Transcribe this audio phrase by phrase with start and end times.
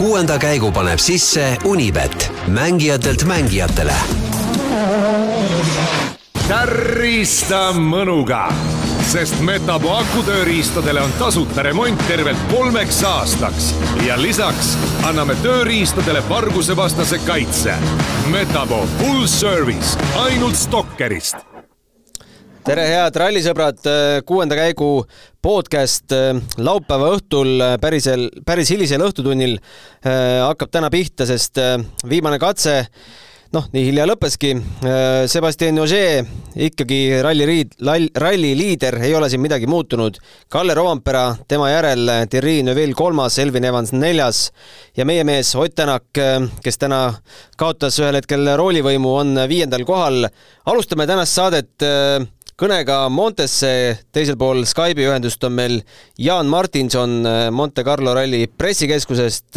[0.00, 3.92] kuuenda käigu paneb sisse Unibet, mängijatelt mängijatele.
[6.48, 8.48] tärista mõnuga,
[9.12, 13.74] sest Metapo akutööriistadele on tasuta remont tervelt kolmeks aastaks
[14.06, 14.72] ja lisaks
[15.04, 17.76] anname tööriistadele vargusevastase kaitse.
[18.32, 21.49] Metapo full service ainult Stalkerist
[22.66, 23.80] tere, head rallisõbrad,
[24.28, 24.90] kuuenda käigu
[25.42, 26.12] podcast
[26.60, 29.56] laupäeva õhtul pärisel, päris hilisel õhtutunnil
[30.04, 31.60] hakkab täna pihta, sest
[32.08, 32.82] viimane katse
[33.50, 34.52] noh, nii hilja lõppeski.
[35.26, 37.72] Sebastian Ogier ikkagi ralli riid,
[38.22, 40.20] ralli liider, ei ole siin midagi muutunud.
[40.52, 44.44] Kalle Rovampera, tema järel Thierry Neuville kolmas, Elvin Evans neljas
[44.94, 46.12] ja meie mees Ott Tänak,
[46.62, 47.00] kes täna
[47.58, 50.28] kaotas ühel hetkel roolivõimu, on viiendal kohal.
[50.70, 51.88] alustame tänast saadet
[52.60, 53.70] kõnega Montesse,
[54.12, 55.78] teisel pool Skype'i ühendust on meil
[56.20, 57.22] Jaan Martinson
[57.56, 59.56] Monte Carlo ralli pressikeskusest.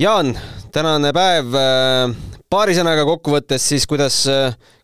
[0.00, 0.34] Jaan,
[0.72, 1.56] tänane päev
[2.52, 4.22] paari sõnaga kokkuvõttes siis kuidas,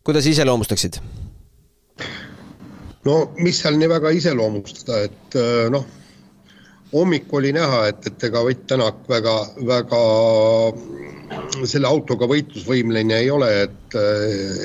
[0.05, 1.01] kuidas iseloomustaksid?
[3.07, 5.37] no mis seal nii väga iseloomustada, et
[5.71, 5.85] noh,
[6.91, 9.37] hommik oli näha, et, et ega Ott Tänak väga,
[9.69, 10.01] väga
[11.69, 13.97] selle autoga võitlusvõimeline ei ole, et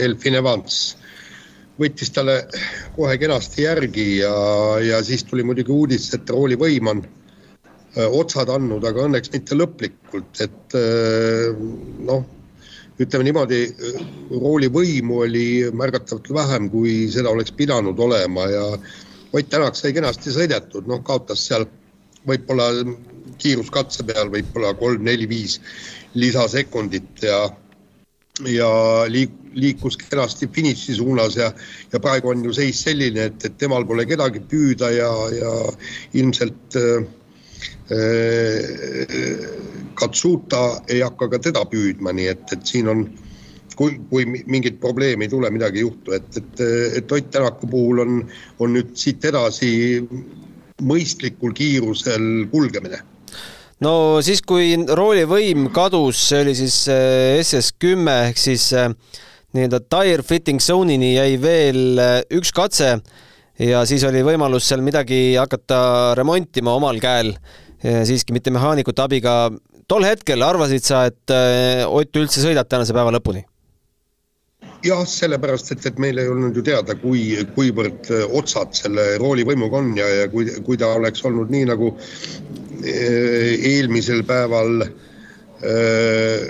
[0.08, 0.82] Elfin Evans
[1.82, 2.38] võttis talle
[2.96, 4.36] kohe kenasti järgi ja,
[4.86, 10.44] ja siis tuli muidugi uudis, et roolivõim on öö, otsad andnud, aga õnneks mitte lõplikult,
[10.46, 11.52] et öö,
[12.08, 12.26] noh,
[13.02, 13.62] ütleme niimoodi,
[14.32, 18.66] roolivõimu oli märgatavalt vähem, kui seda oleks pidanud olema ja
[19.32, 21.64] Ott Tänak sai kenasti sõidetud, noh, kaotas seal
[22.28, 22.66] võib-olla
[23.40, 25.56] kiiruskatse peal võib-olla kolm-neli-viis
[26.20, 27.46] lisasekundit ja
[28.50, 28.70] ja
[29.12, 31.52] liik-, liikus kenasti finiši suunas ja,
[31.94, 35.52] ja praegu on ju seis selline, et, et temal pole kedagi püüda ja, ja
[36.20, 37.04] ilmselt äh,
[40.00, 43.04] Katsuta ei hakka ka teda püüdma, nii et, et siin on,
[43.76, 46.64] kui, kui mingit probleemi ei tule, midagi ei juhtu, et, et,
[47.02, 48.22] et Ott Tänaku puhul on,
[48.60, 49.72] on nüüd siit edasi
[50.82, 53.04] mõistlikul kiirusel kulgemine
[53.86, 53.94] no
[54.26, 58.70] siis, kui roolivõim kadus, see oli siis SS kümme ehk siis
[59.52, 62.02] nii-öelda tire fitting zone'ini jäi veel
[62.38, 62.94] üks katse
[63.62, 67.34] ja siis oli võimalus seal midagi hakata remontima omal käel,
[67.82, 69.36] siiski mitte mehaanikute abiga.
[69.88, 71.34] tol hetkel arvasid sa, et
[71.90, 73.44] Ott üldse sõidab tänase päeva lõpuni?
[74.86, 79.94] Jah, sellepärast, et, et meil ei olnud ju teada, kui, kuivõrd otsad selle roolivõimuga on
[79.98, 81.94] ja, ja kui, kui ta oleks olnud nii nagu
[82.82, 86.50] eelmisel päeval äh,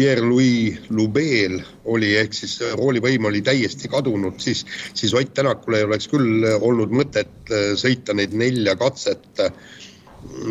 [0.00, 1.58] Pierre-Louis Lubeel
[1.92, 4.62] oli, ehk siis roolivõim oli täiesti kadunud, siis,
[4.94, 9.42] siis Ott Tänakul ei oleks küll olnud mõtet sõita neid nelja katset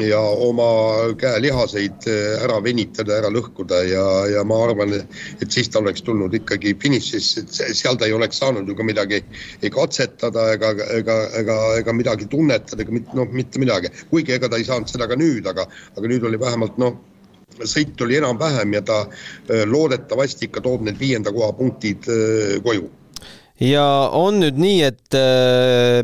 [0.10, 0.68] ja oma
[1.20, 2.08] käelihaseid
[2.44, 4.96] ära venitada, ära lõhkuda ja, ja ma arvan,
[5.40, 9.22] et siis ta oleks tulnud ikkagi finišisse, seal ta ei oleks saanud ju ka midagi
[9.62, 13.92] ei katsetada ega, ega, ega, ega midagi tunnetada, ega mit, noh, mitte midagi.
[14.12, 17.00] kuigi ega ta ei saanud seda ka nüüd, aga, aga nüüd oli vähemalt noh,
[17.60, 19.02] sõit oli enam-vähem ja ta
[19.68, 22.08] loodetavasti ikka toob need viienda koha punktid
[22.64, 22.88] koju
[23.60, 25.18] ja on nüüd nii, et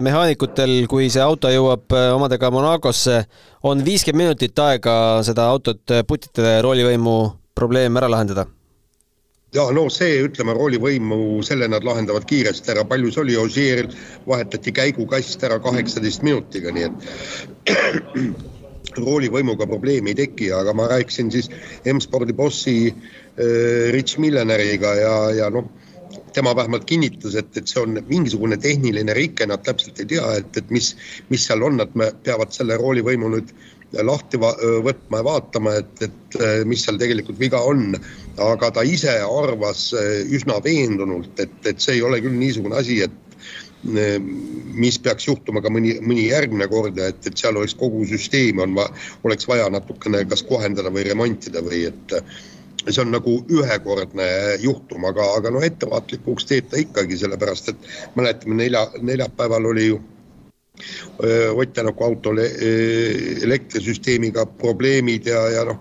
[0.04, 3.24] mehaanikutel, kui see auto jõuab omadega Monacosse,
[3.64, 7.16] on viiskümmend minutit aega seda autot putitada ja roolivõimu
[7.56, 8.48] probleem ära lahendada?
[9.56, 13.94] ja no see, ütleme, roolivõimu, selle nad lahendavad kiiresti ära, palju see oli, Ožeeril
[14.28, 18.04] vahetati käigukast ära kaheksateist minutiga, nii et
[19.06, 21.50] roolivõimuga probleemi ei teki, aga ma rääkisin siis
[21.88, 25.72] M-spordi bossi äh, Rich Milleneriga ja, ja noh,
[26.36, 30.52] tema vähemalt kinnitas, et, et see on mingisugune tehniline rike, nad täpselt ei tea, et,
[30.60, 30.92] et mis,
[31.32, 33.56] mis seal on, nad peavad selle roolivõimu nüüd
[34.04, 37.94] lahti võtma ja vaatama, et, et mis seal tegelikult viga on.
[38.44, 43.22] aga ta ise arvas üsna veendunult, et, et see ei ole küll niisugune asi, et
[43.86, 48.64] mis peaks juhtuma ka mõni, mõni järgmine kord ja et, et seal oleks kogu süsteemi
[48.66, 48.74] on,
[49.24, 52.16] oleks vaja natukene kas kohendada või remontida või et
[52.90, 54.28] see on nagu ühekordne
[54.62, 60.02] juhtum, aga, aga no ettevaatlikuks teeb ta ikkagi, sellepärast et mäletame, nelja, neljapäeval oli ju
[61.56, 62.38] Ott Tänaku autol
[63.44, 65.78] elektrisüsteemiga probleemid ja, ja noh,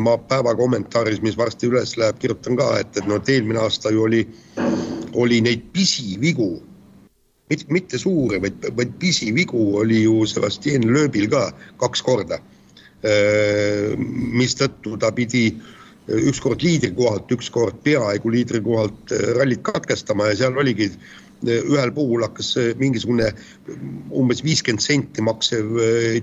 [0.00, 3.92] ma päeva kommentaaris, mis varsti üles läheb, kirjutan ka, et, et noh, et eelmine aasta
[3.92, 4.22] ju oli,
[5.12, 6.48] oli neid pisivigu,
[7.50, 11.50] mitte, mitte suuri, vaid, vaid pisivigu oli ju Sebastian Loebil ka
[11.84, 12.40] kaks korda.
[14.34, 15.52] mistõttu ta pidi
[16.08, 20.90] ükskord liidri kohalt, ükskord peaaegu liidri kohalt rallit katkestama ja seal oligi
[21.46, 23.28] ühel puhul hakkas mingisugune
[24.10, 25.76] umbes viiskümmend senti maksev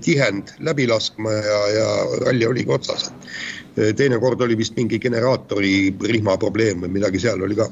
[0.04, 1.88] tihend läbi laskma ja, ja
[2.26, 3.10] ralli oligi otsas.
[3.76, 7.68] teinekord oli vist mingi generaatori rihma probleem või midagi seal oli ka.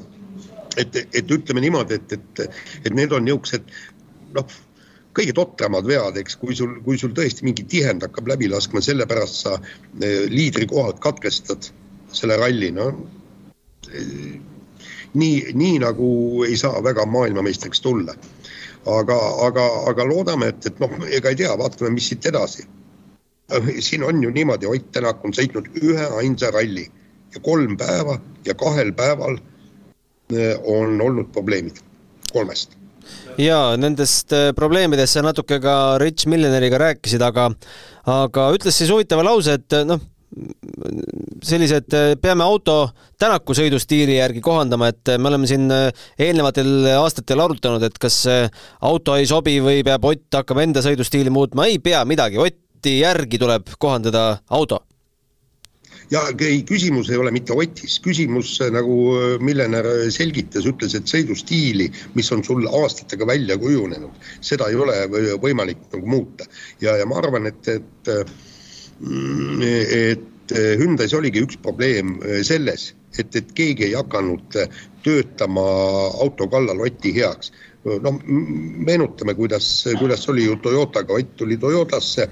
[0.77, 2.49] et, et ütleme niimoodi, et, et,
[2.85, 3.69] et need on niisugused
[4.33, 4.57] noh,
[5.15, 9.45] kõige totramad vead, eks, kui sul, kui sul tõesti mingi tihend hakkab läbi laskma, sellepärast
[9.45, 9.57] sa
[10.01, 11.69] liidri kohalt katkestad
[12.15, 12.91] selle ralli, no
[15.15, 16.09] nii, nii nagu
[16.47, 18.15] ei saa väga maailmameistriks tulla.
[18.85, 22.67] aga, aga, aga loodame, et, et noh, ega ei tea, vaatame, mis siit edasi.
[23.79, 26.85] siin on ju niimoodi, Ott Tänak on sõitnud ühe ainsa ralli
[27.33, 29.37] ja kolm päeva ja kahel päeval
[30.33, 31.77] eh, on olnud probleemid,
[32.33, 32.77] kolmest
[33.37, 37.51] ja nendest eh, probleemidest sa natuke ka Rich Milleneriga rääkisid, aga,
[38.05, 40.01] aga ütles siis huvitava lause, et noh
[41.43, 42.89] sellised, äh, peame auto
[43.19, 48.23] Tänaku sõidustiili järgi kohandama, et äh, me oleme siin äh, eelnevatel aastatel arutanud, et kas
[48.81, 53.39] auto ei sobi või peab Ott hakkama enda sõidustiili muutma, ei pea midagi, Otti järgi
[53.41, 54.83] tuleb kohandada auto.
[56.11, 62.29] Ja ei, küsimus ei ole mitte Otis, küsimus nagu Millener selgitas, ütles, et sõidustiili, mis
[62.35, 64.99] on sul aastatega välja kujunenud, seda ei ole
[65.41, 66.45] võimalik nagu muuta.
[66.83, 68.13] Ja, ja ma arvan, et, et
[69.01, 74.69] et eh, Hyundai's oligi üks probleem eh, selles, et, et keegi ei hakanud eh,
[75.03, 75.65] töötama
[76.23, 77.51] auto kallal Oti heaks.
[77.85, 82.29] noh, meenutame, kuidas, kuidas oli ju Toyotaga, Ott tuli Toyotasse,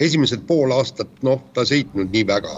[0.00, 2.54] esimesed pool aastat, noh, ta sõitnud nii väga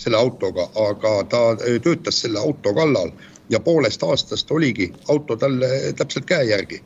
[0.00, 1.42] selle autoga, aga ta
[1.84, 3.12] töötas selle auto kallal
[3.52, 6.80] ja poolest aastast oligi auto talle täpselt käe järgi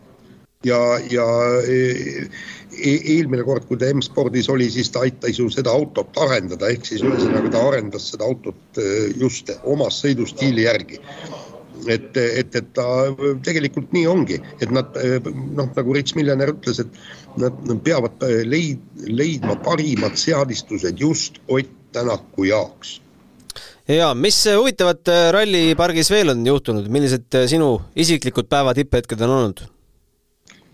[0.64, 1.26] ja, ja
[2.78, 6.86] E-, eelmine kord, kui ta M-spordis oli, siis ta aitas ju seda autot arendada, ehk
[6.86, 8.88] siis ühesõnaga ta arendas seda autot e,
[9.18, 11.00] just oma sõidustiili järgi
[11.88, 12.84] et, et, et ta
[13.46, 18.82] tegelikult nii ongi, et nad e, noh, nagu Rich Millener ütles, et nad peavad leid,
[19.06, 22.98] leidma parimad seadistused just Ott Tänaku jaoks.
[23.88, 29.66] ja mis huvitavat rallipargis veel on juhtunud, millised sinu isiklikud päeva tipphetked on olnud?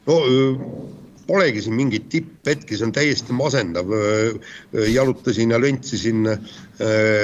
[0.06, 0.19] No
[1.27, 3.89] polegi siin mingit tipphetki, see on täiesti masendav.
[4.93, 6.29] jalutasin ja löntsisin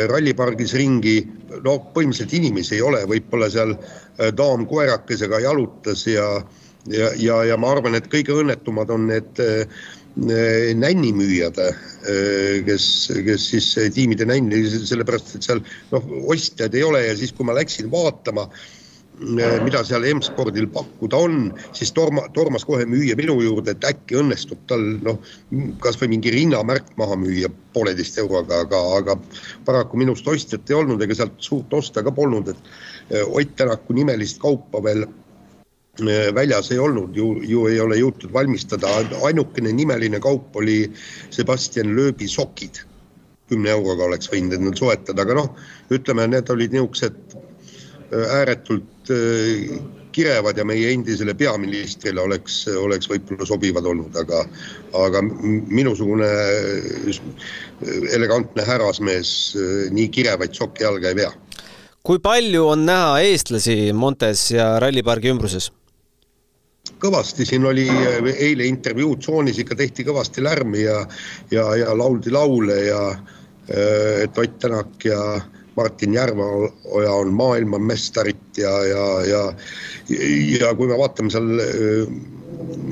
[0.08, 1.18] rallipargis ringi,
[1.64, 3.76] no põhimõtteliselt inimesi ei ole, võib-olla seal
[4.36, 6.26] daam koerakesega jalutas ja,
[6.88, 9.44] ja, ja, ja ma arvan, et kõige õnnetumad on need
[10.80, 11.60] nännimüüjad,
[12.66, 12.84] kes,
[13.28, 15.60] kes siis tiimide nänni, sellepärast et seal
[15.92, 17.04] noh, ostjaid ei ole.
[17.06, 18.79] Ja siis, kui ma läksin vaatama Äh,
[19.20, 24.60] mida seal M-spordil pakkuda on, siis torma, tormas kohe müüja minu juurde, et äkki õnnestub
[24.70, 25.18] tal noh,
[25.84, 29.16] kasvõi mingi rinnamärk maha müüa pooleteist euroga, aga, aga
[29.68, 32.70] paraku minust ostjat ei olnud, ega sealt suurt osta ka polnud, et
[33.12, 38.32] äh, Ott Tänaku nimelist kaupa veel äh, väljas ei olnud, ju, ju ei ole jõutud
[38.32, 40.86] valmistada, ainukene nimeline kaup oli
[41.30, 42.86] Sebastian Loebi sokid.
[43.50, 45.48] kümne euroga oleks võinud endale soetada, aga noh,
[45.90, 47.29] ütleme, need olid niisugused
[48.12, 49.78] ääretult äh,
[50.12, 54.42] kirevad ja meie endisele peaministrile oleks, oleks võib-olla sobivad olnud, aga,
[54.98, 57.20] aga minusugune äh,
[58.14, 61.32] elegantne härrasmees äh, nii kirevaid sokke jalga ei vea.
[62.02, 65.70] kui palju on näha eestlasi Montes ja rallipargi ümbruses?
[67.00, 67.86] kõvasti, siin oli
[68.32, 70.98] eile intervjuu tsoonis ikka tehti kõvasti lärmi ja,
[71.52, 73.02] ja, ja lauldi laule ja
[73.70, 75.20] et Ott Tänak ja
[75.80, 79.40] Martin Järveoja on maailmameisterit ja, ja, ja,
[80.60, 82.12] ja kui me vaatame seal äh,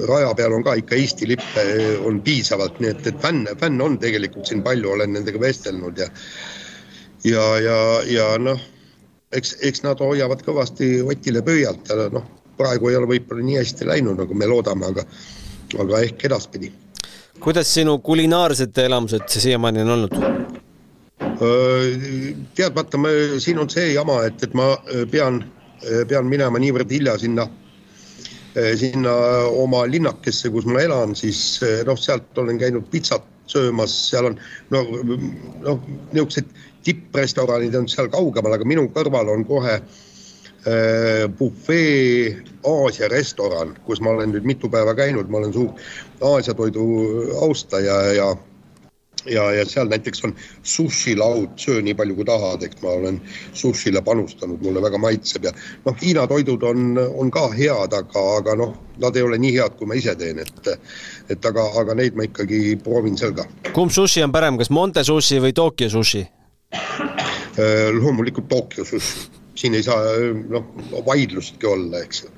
[0.09, 1.64] raja peal on ka ikka Eesti lippe
[2.09, 6.09] on piisavalt, nii et, et fänne, fänne on tegelikult siin palju, olen nendega vestelnud ja
[7.25, 8.61] ja, ja, ja noh,
[9.35, 12.26] eks, eks nad hoiavad kõvasti Otile pöialt noh,
[12.59, 15.07] praegu ei ole võib-olla nii hästi läinud, nagu me loodame, aga,
[15.78, 16.73] aga ehk edaspidi.
[17.40, 20.38] kuidas sinu kulinaarsed elamused siiamaani on olnud?
[21.38, 24.73] Teadmata, ma, siin on see jama, et, et ma
[25.12, 25.40] pean,
[26.11, 27.47] pean minema niivõrd hilja sinna,
[28.80, 29.12] sinna
[29.54, 34.37] oma linnakesse, kus ma elan, siis noh, sealt olen käinud pitsat söömas, seal on
[34.75, 34.83] no,
[35.64, 35.80] noh,
[36.12, 36.50] niisugused
[36.87, 42.37] tipprestoranid on seal kaugemal, aga minu kõrval on kohe äh, bufee
[42.68, 45.88] Aasia restoran, kus ma olen nüüd mitu päeva käinud, ma olen suur
[46.33, 46.85] Aasia toidu
[47.45, 48.28] austaja ja, ja
[49.30, 53.20] ja, ja seal näiteks on sushilaud, söö nii palju kui tahad, eks ma olen
[53.52, 55.52] sushile panustanud, mulle väga maitseb ja
[55.87, 59.78] noh, Hiina toidud on, on ka head, aga, aga noh, nad ei ole nii head,
[59.78, 60.73] kui ma ise teen, et
[61.28, 63.47] et aga, aga neid ma ikkagi proovin seal ka.
[63.73, 66.25] kumb sushi on parem, kas Monte sushi või Tokyo sushi?
[66.75, 70.16] Äh, loomulikult Tokyo sushi, siin ei saa
[70.49, 70.73] noh,
[71.06, 72.32] vaidlustki olla, eks ju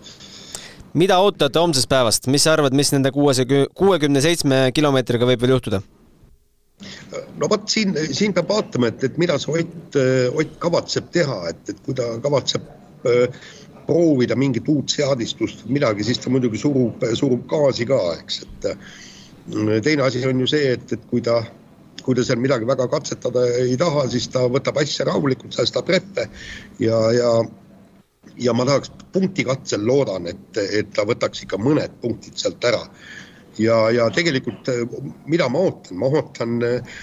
[0.95, 3.47] mida ootate homsest päevast, mis sa arvad, mis nende kuuese,
[3.79, 5.83] kuuekümne seitsme kilomeetriga võib veel juhtuda?
[7.41, 9.99] No vot siin, siin peab vaatama, et, et mida see Ott,
[10.41, 12.67] Ott kavatseb teha, et, et kui ta kavatseb
[13.09, 13.41] äh,
[13.87, 19.81] proovida mingit uut seadistust, midagi, siis ta muidugi surub, surub gaasi ka, eks, et äh,
[19.85, 21.41] teine asi on ju see, et, et kui ta
[22.01, 26.31] kui ta seal midagi väga katsetada ei taha, siis ta võtab asja rahulikult, säästab rehve
[26.81, 27.33] ja, ja
[28.41, 32.81] ja ma tahaks punktikatsel loodan, et, et ta võtaks ikka mõned punktid sealt ära.
[33.61, 34.71] Ja, ja tegelikult
[35.31, 36.97] mida ma ootan, ma ootan äh,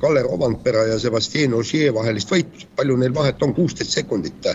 [0.00, 4.48] Kalle Rovanpera ja Sebastian Ogier vahelist võitlust, palju neil vahet on, kuusteist sekundit.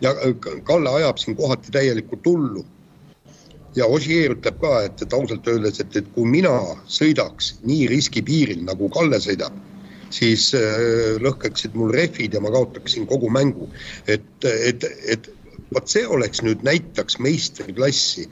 [0.00, 0.36] ja äh,
[0.68, 2.64] Kalle ajab siin kohati täielikult hullu.
[3.76, 6.52] ja Ogier ütleb ka, et, et ausalt öeldes, et, et kui mina
[6.86, 9.56] sõidaks nii riskipiiril, nagu Kalle sõidab
[10.12, 13.70] siis äh, lõhkeksid mul rehvid ja ma kaotaksin kogu mängu.
[14.06, 15.30] et, et, et
[15.72, 18.28] vot see oleks nüüd, näitaks meistriklassi,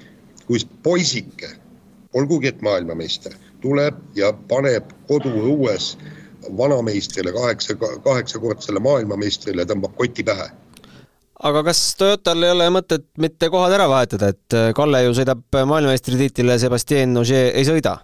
[0.46, 1.54] kui poisike,
[2.14, 5.92] olgugi et maailmameister, tuleb ja paneb koduõues
[6.56, 10.48] vanameistrile, kaheksa, kaheksakordsele maailmameistrile tõmbab koti pähe
[11.40, 15.42] aga kas Toyotal ei ole mõtet mitte kohad ära vahetada, et äh, Kalle ju sõidab
[15.54, 17.98] maailmameistritiitlile, Sebastian Ogier ei sõida?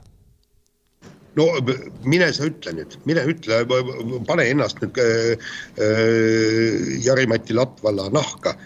[1.37, 1.51] no
[2.09, 3.61] mine sa ütle nüüd, mine ütle,
[4.29, 8.57] pane ennast nüüd äh, äh, Jari-Mati Latvala nahka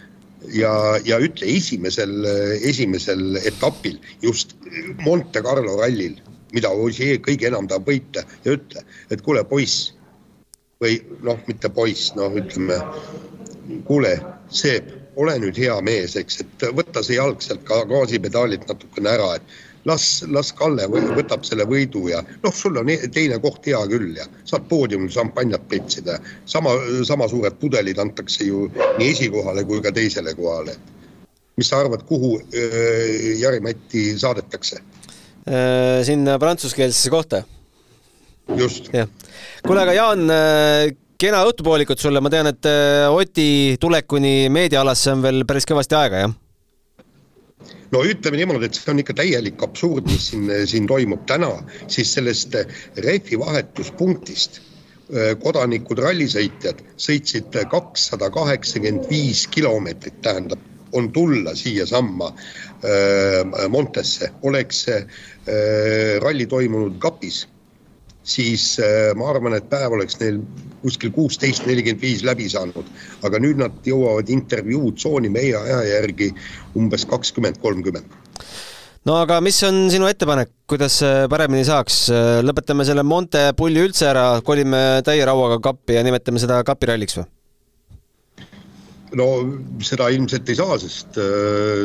[0.48, 0.72] ja,
[1.04, 2.24] ja ütle esimesel,
[2.66, 4.56] esimesel etapil just
[5.04, 6.16] Monte Carlo rallil,
[6.54, 9.92] mida Ogier kõige enam tahab võita ja ütle, et kuule, poiss
[10.80, 12.80] või noh, mitte poiss, noh, ütleme
[13.86, 14.16] kuule,
[14.50, 14.88] Seep,
[15.20, 19.58] ole nüüd hea mees, eks, et võta see jalg sealt ka gaasipedaalilt natukene ära, et
[19.88, 24.12] las, las Kalle võtab selle võidu ja noh, sul on e-, teine koht hea küll
[24.18, 26.18] ja saad poodiumil šampanjat pritsida.
[26.46, 26.74] sama,
[27.06, 28.68] sama suured pudelid antakse ju
[28.98, 30.76] nii esikohale kui ka teisele kohale.
[31.56, 34.80] mis sa arvad, kuhu äh, Jari-Mati saadetakse
[35.48, 36.04] äh,?
[36.04, 37.42] sinna prantsuskeelsesse kohta.
[38.56, 38.90] just.
[39.66, 45.24] kuule, aga Jaan äh, kena õhtupoolikut sulle, ma tean, et äh, Oti tulekuni meediaalasse on
[45.24, 46.38] veel päris kõvasti aega, jah?
[47.94, 51.52] No ütleme niimoodi, et see on ikka täielik absurd, mis siin, siin toimub täna,
[51.90, 52.56] siis sellest
[53.04, 54.60] rehvi vahetuspunktist.
[55.10, 60.62] Äh, kodanikud, rallisõitjad sõitsid kakssada kaheksakümmend viis kilomeetrit, tähendab,
[60.94, 65.00] on tulla siiasamma äh, Montesse, oleks see
[66.22, 67.40] ralli toimunud kapis
[68.30, 70.40] siis äh, ma arvan, et päev oleks neil
[70.84, 72.86] kuskil kuusteist nelikümmend viis läbi saanud.
[73.26, 76.30] aga nüüd nad jõuavad intervjuutsooni meie aja järgi
[76.78, 78.06] umbes kakskümmend, kolmkümmend.
[79.04, 82.06] no aga mis on sinu ettepanek, kuidas paremini saaks,
[82.46, 87.28] lõpetame selle Monte pulli üldse ära, kolime täie rauaga kappi ja nimetame seda kapiralliks või?
[89.18, 89.26] no
[89.84, 91.18] seda ilmselt ei saa, sest,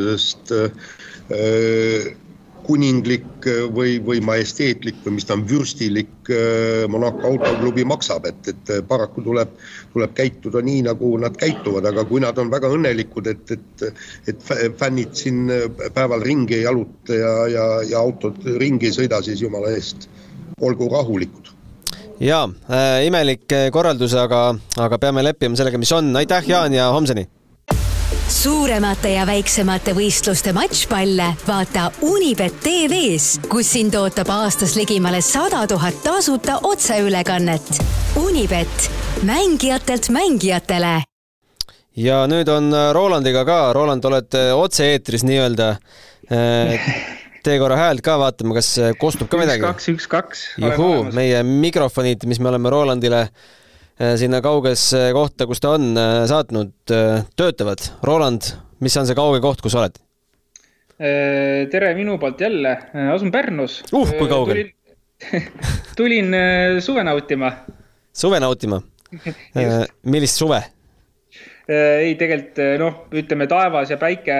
[0.06, 2.14] sest äh,
[2.66, 8.42] kuninglik äh, või, või majesteetlik või mis ta on, vürstilik äh, Monaco autoklubi maksab, et,
[8.52, 9.54] et äh, paraku tuleb,
[9.94, 13.86] tuleb käituda nii, nagu nad käituvad, aga kui nad on väga õnnelikud, et, et,
[14.32, 14.48] et
[14.80, 15.46] fännid siin
[15.94, 20.10] päeval ringi ei jaluta ja, ja, ja autod ringi ei sõida, siis jumala eest,
[20.62, 21.54] olgu rahulikud
[22.24, 24.48] jaa äh,, imelik korraldus, aga,
[24.80, 26.14] aga peame leppima sellega, mis on.
[26.16, 27.28] aitäh, Jaan ja homseni!
[28.30, 35.98] Suuremate ja väiksemate võistluste matšpalle vaata Unibet tv-s, kus sind ootab aastas ligimale sada tuhat
[36.04, 37.82] tasuta otseülekannet.
[38.22, 38.90] Unibet,
[39.28, 41.02] mängijatelt mängijatele.
[41.96, 45.76] ja nüüd on Rolandiga ka, Roland, oled otse-eetris nii-öelda.
[47.44, 49.62] tee korra häält ka, vaatame, kas kostub ka midagi.
[49.62, 50.48] üks, kaks, üks, kaks.
[50.58, 53.56] juhuu, meie mikrofonid, mis me oleme Rolandile Äh,
[54.20, 57.84] sinna kaugesse kohta, kus ta on äh, saatnud, äh, töötavad.
[58.04, 58.52] Roland,
[58.84, 60.02] mis on see kauge koht, kus oled?
[60.96, 62.70] tere minu poolt jälle,
[63.12, 63.82] asun Pärnus.
[63.92, 64.62] uh, kui kaugel?
[64.62, 64.70] tulin,
[66.00, 66.38] tulin
[66.80, 67.50] suve nautima.
[68.16, 68.80] suve nautima?
[70.14, 70.62] millist suve?
[71.66, 74.36] Äh, ei, tegelikult äh, noh, ütleme taevas ja päike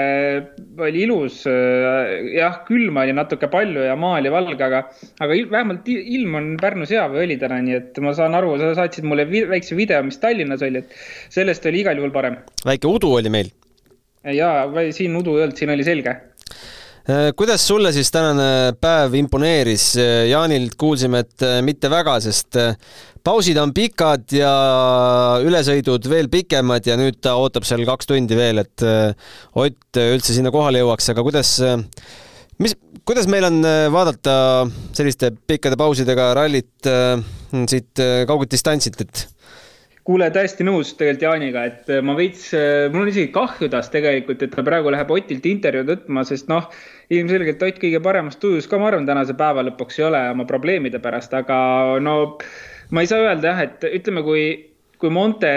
[0.78, 1.40] oli ilus.
[1.50, 4.84] Äh, jah, külma oli natuke palju ja maa oli valge, aga,
[5.26, 8.54] aga il, vähemalt ilm on Pärnus hea või oli täna, nii et ma saan aru,
[8.62, 10.94] sa saatsid mulle vi väikse video, mis Tallinnas oli, et
[11.34, 12.38] sellest oli igal juhul parem.
[12.62, 13.50] väike udu oli meil.
[14.30, 14.52] ja,
[14.94, 16.14] siin udu ei olnud, siin oli selge
[17.38, 19.92] kuidas sulle siis tänane päev imponeeris?
[20.30, 22.58] Jaanilt kuulsime, et mitte väga, sest
[23.26, 24.52] pausid on pikad ja
[25.46, 30.36] ülesõidud veel pikemad ja nüüd ta ootab seal kaks tundi veel, et äh, Ott üldse
[30.36, 31.78] sinna kohale jõuaks, aga kuidas, äh,
[32.62, 32.76] mis,
[33.08, 34.36] kuidas meil on äh, vaadata
[34.98, 36.92] selliste pikkade pausidega rallit
[37.72, 39.26] siit kaugelt distantsilt, et
[40.06, 42.52] kuule, täiesti nõus tegelikult Jaaniga, et ma veits,
[42.94, 46.70] mul on isegi kahju tast tegelikult, et ta praegu läheb Otilt intervjuud võtma, sest noh,
[47.14, 51.02] ilmselgelt Ott kõige paremas tujus ka, ma arvan, tänase päeva lõpuks ei ole oma probleemide
[51.02, 51.58] pärast, aga
[52.06, 52.16] no
[52.94, 54.46] ma ei saa öelda jah, et ütleme, kui
[55.02, 55.50] kui Monte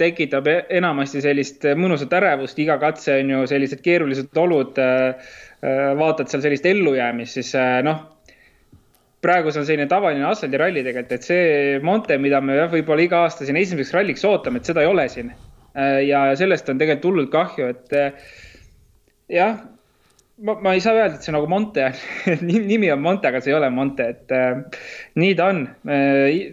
[0.00, 4.78] tekitab e-, enamasti sellist mõnusat ärevust, iga katse on ju sellised keerulised olud,
[5.98, 7.52] vaatad seal sellist ellujäämist, siis
[7.84, 8.06] noh
[9.28, 13.46] praegu see on selline tavaline asfaldiralli tegelikult, et see Monte, mida me võib-olla iga aasta
[13.46, 15.32] siin esimeseks ralliks ootame, et seda ei ole siin.
[16.08, 18.30] Ja sellest on tegelikult hullult kahju, et äh,
[19.30, 19.60] jah,
[20.42, 21.90] ma, ma ei saa öelda, et see nagu Monte
[22.32, 24.80] on nimi on Monte, aga see ei ole Monte, et äh,
[25.20, 25.66] nii ta on.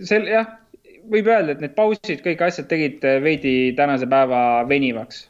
[0.06, 0.52] sel, jah,
[1.10, 5.26] võib öelda, et need pausid, kõik asjad tegid veidi tänase päeva venivaks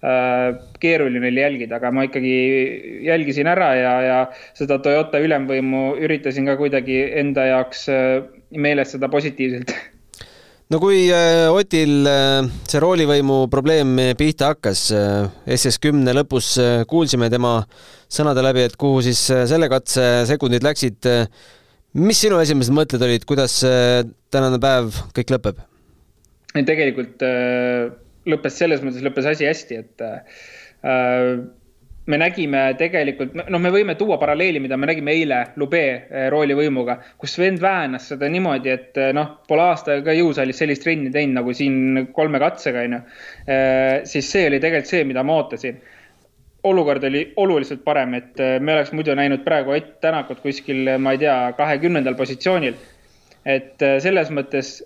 [0.00, 2.32] keeruline oli jälgida, aga ma ikkagi
[3.04, 4.18] jälgisin ära ja, ja
[4.56, 8.22] seda Toyota ülemvõimu üritasin ka kuidagi enda jaoks äh,
[8.56, 9.74] meelestada positiivselt.
[10.72, 14.88] no kui äh, Otil see roolivõimu probleem pihta hakkas,
[15.44, 16.54] SS kümne lõpus
[16.88, 17.58] kuulsime tema
[18.10, 21.12] sõnade läbi, et kuhu siis selle katse sekundid läksid.
[22.00, 23.60] mis sinu esimesed mõtted olid, kuidas
[24.32, 25.66] tänane päev kõik lõpeb?
[26.56, 27.20] tegelikult
[28.28, 31.40] lõppes selles mõttes, lõppes asi hästi, et äh,
[32.10, 36.98] me nägime tegelikult, noh, me võime tuua paralleeli, mida me nägime eile Lube äh, roolivõimuga,
[37.20, 41.40] kus vend väänas seda niimoodi, et äh, noh, pole aasta ka jõusaalis sellist trenni teinud
[41.40, 43.00] nagu siin kolme katsega, onju.
[43.46, 45.80] Äh, siis see oli tegelikult see, mida ma ootasin
[46.70, 51.22] olukord oli oluliselt parem, et me oleks muidu näinud praegu Ott Tänakut kuskil, ma ei
[51.22, 52.74] tea, kahekümnendal positsioonil.
[53.48, 54.82] et selles mõttes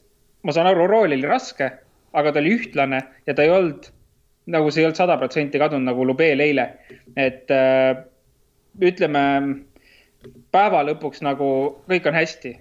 [0.47, 1.73] ma saan aru, rool oli raske
[2.15, 3.89] aga ta oli ühtlane ja ta ei olnud,
[4.55, 6.69] nagu see ei olnud sada protsenti kadunud nagu Lubeel eile.
[7.17, 7.97] et äh,
[8.83, 9.23] ütleme,
[10.55, 11.49] päeva lõpuks nagu
[11.91, 12.55] kõik on hästi,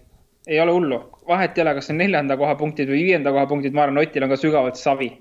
[0.48, 3.76] ei ole hullu, vahet ei ole, kas on neljanda koha punktid või viienda koha punktid,
[3.76, 5.14] ma arvan, Otil on ka sügavalt savi.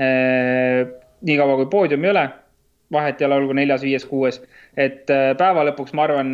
[0.00, 0.86] Äh,.
[1.26, 2.22] niikaua kui poodiumi ei ole,
[2.92, 4.38] vahet ei ole, olgu neljas, viies, kuues,
[4.76, 6.30] et äh, päeva lõpuks ma arvan,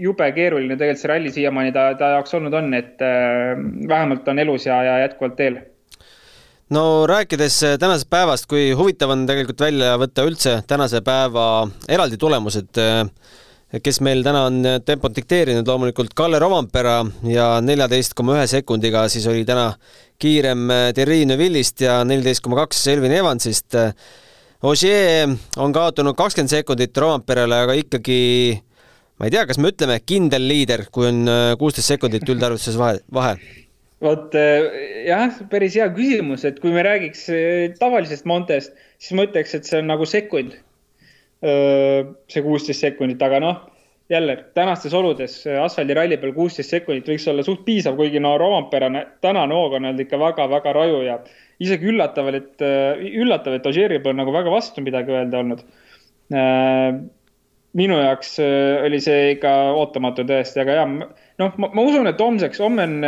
[0.00, 3.52] jube keeruline tegelikult see ralli siiamaani ta, ta jaoks olnud on, et äh,
[3.88, 5.60] vähemalt on elus ja, ja jätkuvalt teel
[6.72, 12.16] no rääkides äh, tänasest päevast, kui huvitav on tegelikult välja võtta üldse tänase päeva eraldi
[12.20, 18.48] tulemused, äh, kes meil täna on tempot dikteerinud, loomulikult Kalle Rovampera ja neljateist koma ühe
[18.50, 19.72] sekundiga siis oli täna
[20.22, 23.76] kiirem äh, Thierry Neuvillist ja neliteist koma kaks Elvin Evansist.
[24.62, 28.20] Ogier on kaotanud kakskümmend sekundit Romamperale, aga ikkagi
[29.18, 31.26] ma ei tea, kas me ütleme kindel liider, kui on
[31.58, 33.34] kuusteist sekundit üldarvutuses vahe, vahe
[34.02, 39.26] vot eh, jah, päris hea küsimus, et kui me räägiks eh, tavalisest Montest, siis ma
[39.28, 40.58] ütleks, et see on nagu sekund.
[41.42, 43.56] see kuusteist sekundit, aga noh,
[44.12, 48.86] jälle tänastes oludes asfaldiralli peal kuusteist sekundit võiks olla suht piisav, kuigi no Rovampere
[49.24, 51.16] tänane hoog on olnud ikka väga-väga raju ja
[51.58, 55.66] isegi üllatav, et üllatav, et Ožeeri pole nagu väga vastu midagi öelda olnud
[57.78, 58.36] minu jaoks
[58.84, 60.94] oli see ikka ootamatu tõesti, aga jah,
[61.40, 62.98] noh, ma usun, et homseks, homme on,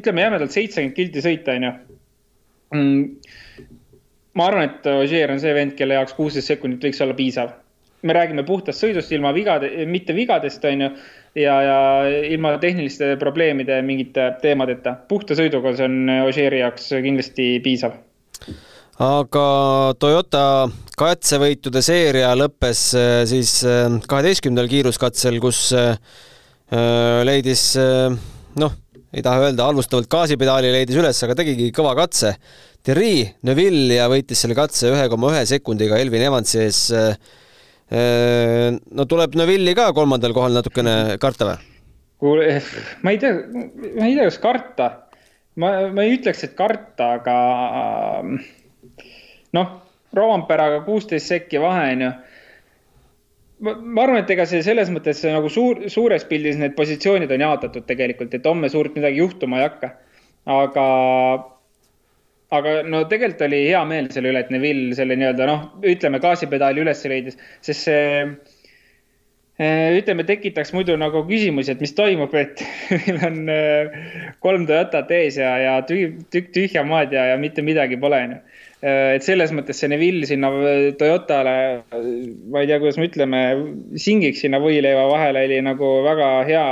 [0.00, 1.72] ütleme jämedalt seitsekümmend kilti sõita, onju.
[2.76, 3.70] Mm,
[4.38, 7.56] ma arvan, et Ogier on see vend, kelle jaoks kuusteist sekundit võiks olla piisav.
[8.02, 10.86] me räägime puhtast sõidust ilma vigade, mitte vigadest, onju,
[11.36, 11.80] ja, ja
[12.32, 14.96] ilma tehniliste probleemide mingite teemadeta.
[15.08, 17.98] puhta sõiduga see on Ogieri jaoks kindlasti piisav
[19.00, 19.44] aga
[20.00, 20.44] Toyota
[21.00, 25.96] katsevõitude seeria lõppes äh, siis äh, kaheteistkümnendal kiiruskatsel, kus äh,
[27.26, 27.64] leidis
[28.60, 28.74] noh,
[29.10, 32.36] ei taha öelda halvustavalt gaasipedaali leidis üles, aga tegigi kõva katse.
[32.86, 36.84] Thierry Neuville ja võitis selle katse ühe koma ühe sekundiga Elvin Evansi ees.
[37.90, 41.66] No tuleb Neuville'i ka kolmandal kohal natukene karta või?
[42.22, 42.46] kuule,
[43.02, 43.34] ma ei tea,
[43.98, 44.88] ma ei tea, kas karta.
[45.58, 47.36] ma, ma ei ütleks, et karta, aga
[49.56, 49.78] noh,
[50.16, 52.10] Rovamperaga kuusteist sekki vahe on ju
[53.60, 57.86] ma, arvan, et ega see selles mõttes nagu suur, suures pildis need positsioonid on jaotatud
[57.88, 59.90] tegelikult, et homme suurt midagi juhtuma ei hakka.
[60.50, 60.84] aga,
[62.56, 66.82] aga no tegelikult oli hea meel selle üle, et Neville selle nii-öelda noh, ütleme gaasipedaali
[66.82, 68.06] üles leidis, sest see
[69.60, 74.00] eh, ütleme, tekitaks muidu nagu küsimusi, et mis toimub, et meil on eh,
[74.40, 78.49] kolm Toyotat ees ja, ja tükk tühja maad ja, ja mitte midagi pole, onju
[78.80, 80.48] et selles mõttes see Neville sinna
[80.96, 81.54] Toyotale,
[82.48, 83.40] ma ei tea, kuidas me ütleme,
[84.00, 86.64] singiks sinna võileiva vahele oli nagu väga hea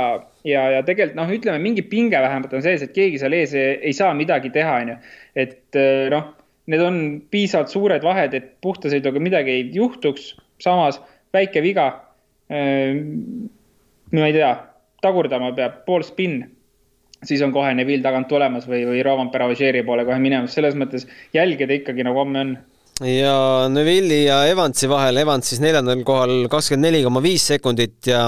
[0.47, 3.77] ja, ja tegelikult noh, ütleme mingi pinge vähemalt on sees, et keegi seal ees ei,
[3.91, 4.97] ei saa midagi teha, onju.
[5.39, 6.31] et äh, noh,
[6.69, 6.99] need on
[7.33, 10.99] piisavalt suured vahed, et puhta sõiduga midagi ei juhtuks, samas
[11.35, 11.89] väike viga.
[12.49, 12.97] Äh,
[14.15, 14.53] ma ei tea,
[15.05, 16.47] tagurdama peab pool spinn
[17.25, 21.07] siis on kohe Neville tagant tulemas või, või Rovanpera Ožeeri poole kohe minemas, selles mõttes
[21.35, 22.57] jälgida ikkagi nagu homme on.
[22.99, 28.25] Ja Neville'i ja Evansi vahel, Evans siis neljandal kohal kakskümmend neli koma viis sekundit ja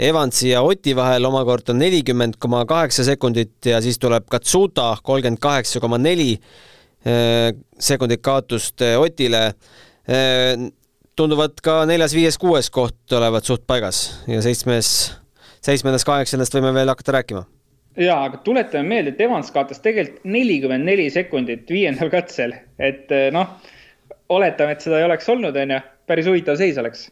[0.00, 5.82] Evansi ja Oti vahel omakorda nelikümmend koma kaheksa sekundit ja siis tuleb Katsuta kolmkümmend kaheksa
[5.82, 9.44] koma neli eh, sekundit kaotust eh, Otile.
[10.10, 10.66] Eh,
[11.14, 15.12] tunduvad ka neljas, viies, kuues koht olevat suht paigas ja seitsmes,
[15.62, 17.46] seitsmendast, kaheksandast võime veel hakata rääkima
[18.00, 23.56] ja, aga tuletame meelde, et Evans kaotas tegelikult nelikümmend neli sekundit viiendal katsel, et noh,
[24.32, 27.08] oletame, et seda ei oleks olnud, onju, päris huvitav seis oleks.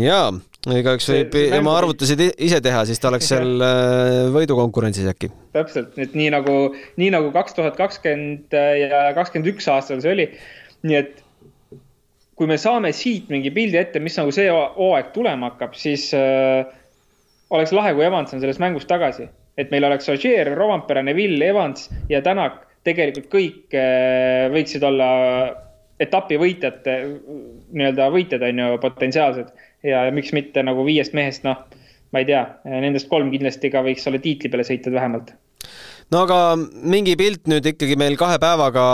[0.00, 0.32] jaa,
[0.74, 5.30] igaüks võib oma arvutused ise teha, siis ta oleks seal äh, võidukonkurentsis äkki.
[5.56, 6.58] täpselt, et nii nagu,
[7.00, 10.30] nii nagu kaks tuhat kakskümmend ja kakskümmend üks aastal see oli.
[10.82, 11.24] nii et
[12.40, 16.64] kui me saame siit mingi pildi ette, mis nagu see hooaeg tulema hakkab, siis äh,
[17.52, 19.28] oleks lahe, kui Evans on selles mängus tagasi.
[19.58, 25.10] Et meil oleks Ogier, Rovampere, Neville, Evans ja Tänak, tegelikult kõik äh, võiksid olla
[26.00, 26.94] etapi võitjate,
[27.76, 29.50] nii-öelda võitjad on ju potentsiaalsed
[29.86, 31.60] ja miks mitte nagu viiest mehest, noh,
[32.14, 35.34] ma ei tea, nendest kolm kindlasti ka võiks olla tiitli peale sõitjad vähemalt.
[36.10, 38.84] no aga mingi pilt nüüd ikkagi meil kahe päevaga,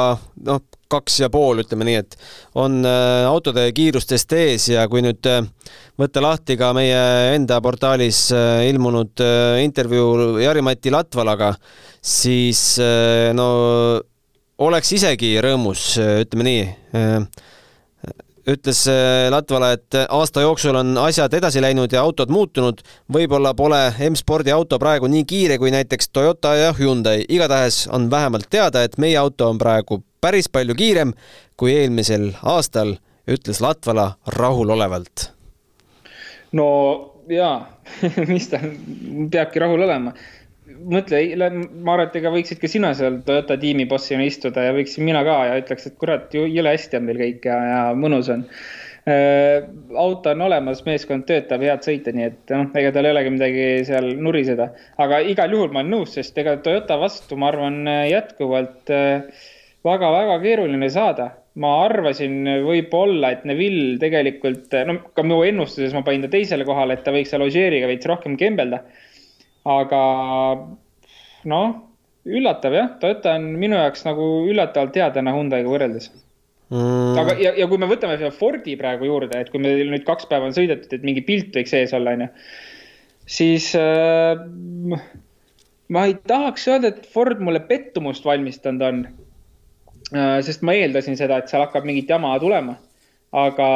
[0.48, 2.16] noh, kaks ja pool, ütleme nii, et
[2.58, 5.42] on äh, autode kiirustest ees ja kui nüüd äh,
[5.98, 7.00] võtta lahti ka meie
[7.34, 9.24] enda portaalis äh, ilmunud
[9.62, 11.54] intervjuu Jari-Mati Latvalaga,
[12.02, 12.78] siis
[13.34, 13.48] no
[14.62, 16.64] oleks isegi rõõmus, ütleme nii.
[18.46, 18.84] ütles
[19.32, 22.80] Latvala, et aasta jooksul on asjad edasi läinud ja autod muutunud.
[23.12, 28.46] võib-olla pole M-spordi auto praegu nii kiire kui näiteks Toyota ja Hyundai, igatahes on vähemalt
[28.50, 31.12] teada, et meie auto on praegu päris palju kiirem
[31.56, 32.96] kui eelmisel aastal,
[33.28, 35.30] ütles Latvala rahulolevalt.
[36.52, 36.66] no
[37.28, 37.78] jaa
[38.32, 38.60] mis ta
[39.30, 40.14] peabki rahul olema
[40.66, 45.06] mõtle, ma arvan, et ega võiksid ka sina seal Toyota tiimi bossina istuda ja võiksin
[45.06, 48.44] mina ka ja ütleks, et kurat, jõle hästi on meil kõik ja, ja mõnus on
[49.08, 49.66] äh,.
[49.94, 53.66] auto on olemas, meeskond töötab, head sõita, nii et noh, ega tal ei olegi midagi
[53.88, 54.70] seal nuriseda.
[55.02, 58.94] aga igal juhul ma olen nõus, sest ega Toyota vastu, ma arvan, jätkuvalt
[59.86, 61.30] väga-väga keeruline saada.
[61.56, 66.98] Ma arvasin võib-olla, et Neville tegelikult, no ka minu ennustuses ma panin ta teisele kohale,
[66.98, 68.82] et ta võiks seal Ožeeriga veits rohkem kembelda.
[69.66, 70.02] Aga
[71.48, 71.72] noh,
[72.26, 76.10] üllatav jah, Toyota on minu jaoks nagu üllatavalt hea täna Hyundai'ga võrreldes.
[76.66, 77.14] Mm..
[77.20, 80.26] aga, ja, ja kui me võtame selle Fordi praegu juurde, et kui meil nüüd kaks
[80.26, 82.26] päeva on sõidetud, et mingi pilt võiks ees olla, onju,
[83.30, 84.34] siis äh,
[85.94, 89.04] ma ei tahaks öelda, et Ford mulle pettumust valmistanud on.
[90.12, 92.76] Sest ma eeldasin seda, et seal hakkab mingit jama tulema,
[93.34, 93.70] aga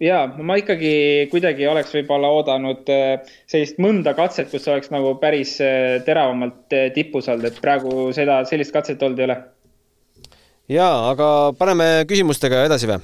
[0.00, 5.58] ja ma ikkagi kuidagi oleks võib-olla oodanud äh, sellist mõnda katset, kus oleks nagu päris
[5.64, 9.38] äh, teravamalt äh, tipus olnud, et praegu seda, sellist katset olnud ei ole.
[10.72, 11.28] ja, aga
[11.58, 13.00] paneme küsimustega edasi või?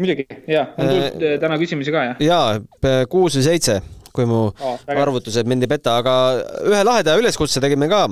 [0.00, 2.24] muidugi, ja, on tulnud äh, täna küsimusi ka, jah?
[2.24, 3.80] ja, kuus või seitse,
[4.16, 6.14] kui mu oh, arvutused mind ei peta, aga
[6.64, 8.06] ühe laheda üleskutse tegime ka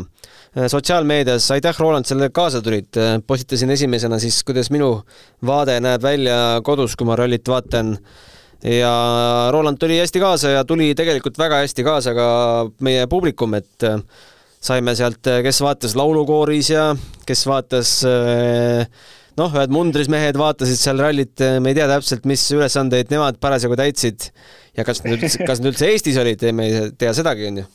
[0.57, 2.97] sotsiaalmeedias, aitäh, Roland, selle kaasa tulid.
[3.27, 5.03] postitasin esimesena siis, kuidas minu
[5.47, 7.97] vaade näeb välja kodus, kui ma rallit vaatan
[8.65, 8.93] ja
[9.53, 12.29] Roland tuli hästi kaasa ja tuli tegelikult väga hästi kaasa ka
[12.81, 14.01] meie publikum, et äh,
[14.61, 16.89] saime sealt, äh, kes vaatas laulukooris ja
[17.27, 18.87] kes vaatas äh,
[19.37, 23.77] noh, ühed mundris mehed vaatasid seal rallit, me ei tea täpselt, mis ülesandeid nemad parasjagu
[23.79, 24.31] täitsid
[24.77, 27.67] ja kas nad üldse, kas nad üldse Eestis olid, me ei tea sedagi, onju.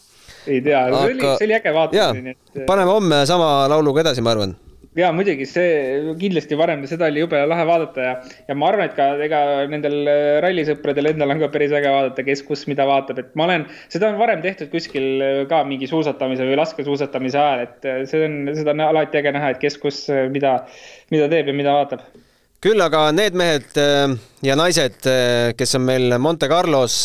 [0.47, 2.35] Ei tea, see oli, see oli äge vaatamine.
[2.55, 2.65] Et...
[2.65, 4.57] paneme homme sama lauluga edasi, ma arvan
[4.97, 8.15] ja muidugi see kindlasti varem, seda oli jube lahe vaadata ja,
[8.49, 12.25] ja ma arvan, et ka ega nendel äh, rallisõpradel endal on ka päris äge vaadata,
[12.27, 15.87] kes kus mida vaatab, et ma olen, seda on varem tehtud kuskil äh, ka mingi
[15.91, 19.79] suusatamise või laskesuusatamise ajal, et äh, see on, seda on alati äge näha, et kes
[19.79, 20.57] kus mida,
[21.13, 22.03] mida teeb ja mida vaatab
[22.61, 23.77] küll aga need mehed
[24.45, 25.07] ja naised,
[25.57, 26.99] kes on meil Monte Carlos,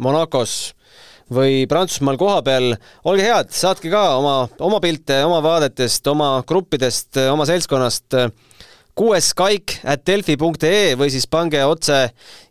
[0.00, 0.54] Monacos
[1.32, 2.74] või Prantsusmaal kohapeal,
[3.08, 8.18] olge head, saatke ka oma, oma pilte oma vaadetest, oma gruppidest, oma seltskonnast
[8.96, 12.06] kuueskaik at delfi.ee või siis pange otse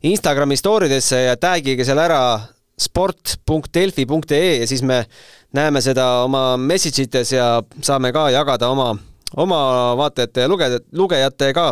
[0.06, 2.20] Instagrami story desse ja tagige seal ära
[2.78, 5.06] sport.delfi.ee ja siis me
[5.56, 8.92] näeme seda oma message ites ja saame ka jagada oma,
[9.38, 9.62] oma
[9.98, 11.68] vaatajate ja lugejate, lugejatega.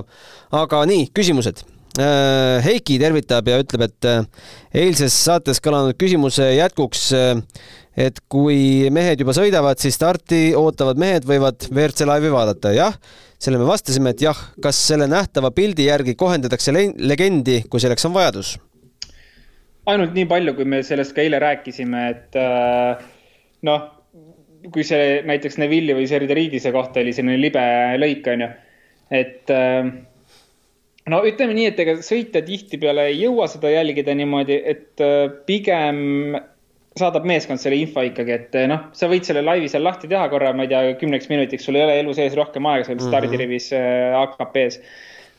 [0.63, 4.23] aga nii, küsimused Heiki tervitab ja ütleb, et äh,
[4.83, 7.41] eilses saates kõlanud küsimuse jätkuks, äh,
[8.07, 12.73] et kui mehed juba sõidavad, siis starti ootavad mehed võivad WRC laivi vaadata.
[12.73, 12.97] jah,
[13.37, 18.15] selle me vastasime, et jah, kas selle nähtava pildi järgi kohendatakse legendi, kui selleks on
[18.17, 18.57] vajadus?
[19.85, 22.37] ainult nii palju, kui me sellest ka eile rääkisime, et
[23.67, 23.81] noh,
[24.71, 27.63] kui see näiteks Neville'i või Serderidise kohta oli selline libe
[27.99, 28.49] lõik, onju.
[29.13, 29.91] et äh,
[31.11, 36.37] no ütleme nii, et ega sõitja tihtipeale ei jõua seda jälgida niimoodi, et äh, pigem
[36.99, 40.27] saadab meeskond selle info ikkagi, et äh, noh, sa võid selle laivi seal lahti teha
[40.31, 43.09] korra, ma ei tea, kümneks minutiks, sul ei ole elu sees rohkem aega seal mhm.
[43.09, 43.71] stardirivis
[44.21, 44.79] AKP-s.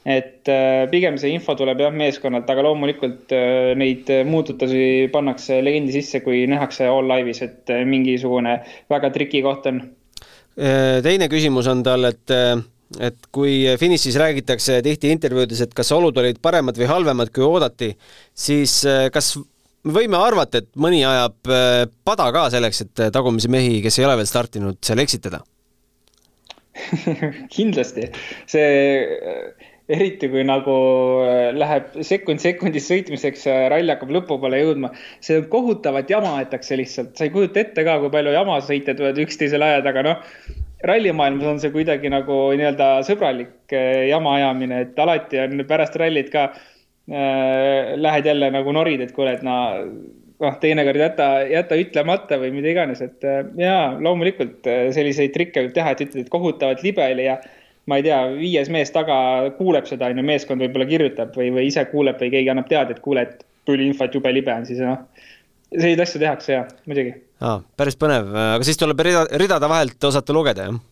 [0.04, 0.50] et
[0.92, 3.32] pigem see info tuleb jah meeskonnalt, aga loomulikult
[3.80, 8.58] neid muututusi pannakse legendi sisse, kui nähakse all live'is, et mingisugune
[8.92, 9.80] väga triki koht on.
[11.08, 12.36] teine küsimus on tal, et
[13.02, 17.92] et kui finišis räägitakse tihti intervjuudes, et kas olud olid paremad või halvemad, kui oodati,
[18.34, 19.34] siis äh, kas
[19.84, 24.08] me võime arvata, et mõni ajab äh, pada ka selleks, et tagumisi mehi, kes ei
[24.08, 25.42] ole veel startinud, seal eksitada?
[27.54, 28.08] Kindlasti,
[28.50, 28.66] see
[29.88, 30.74] eriti kui nagu
[31.56, 34.90] läheb sekund sekundis sõitmiseks, rall hakkab lõpupoole jõudma,
[35.24, 39.20] see kohutavat jama aetakse lihtsalt, sa ei kujuta ette ka, kui palju jama sõitjad võivad
[39.26, 40.30] üksteisele ajada, aga noh,
[40.88, 46.30] rallimaailmas on see kuidagi nagu nii-öelda sõbralik eh, jama ajamine, et alati on pärast rallit
[46.32, 49.56] ka äh, lähed jälle nagu norid, et kuule, et no
[50.44, 54.66] noh, teinekord jäta, jäta ütlemata või mida iganes, et äh, jaa, loomulikult
[54.96, 57.38] selliseid trikke võib teha, et ütled, et kohutavalt libe oli ja
[57.90, 59.16] ma ei tea, viies mees taga
[59.58, 62.96] kuuleb seda, on ju, meeskond võib-olla kirjutab või, või ise kuuleb või keegi annab teada,
[62.96, 65.04] et kuule, et tuli info, et jube libe on, siis noh,
[65.74, 67.14] selliseid asju tehakse ja muidugi.
[67.44, 70.82] Aa, päris põnev, aga siis tuleb rida, ridade vahelt osata lugeda, jah?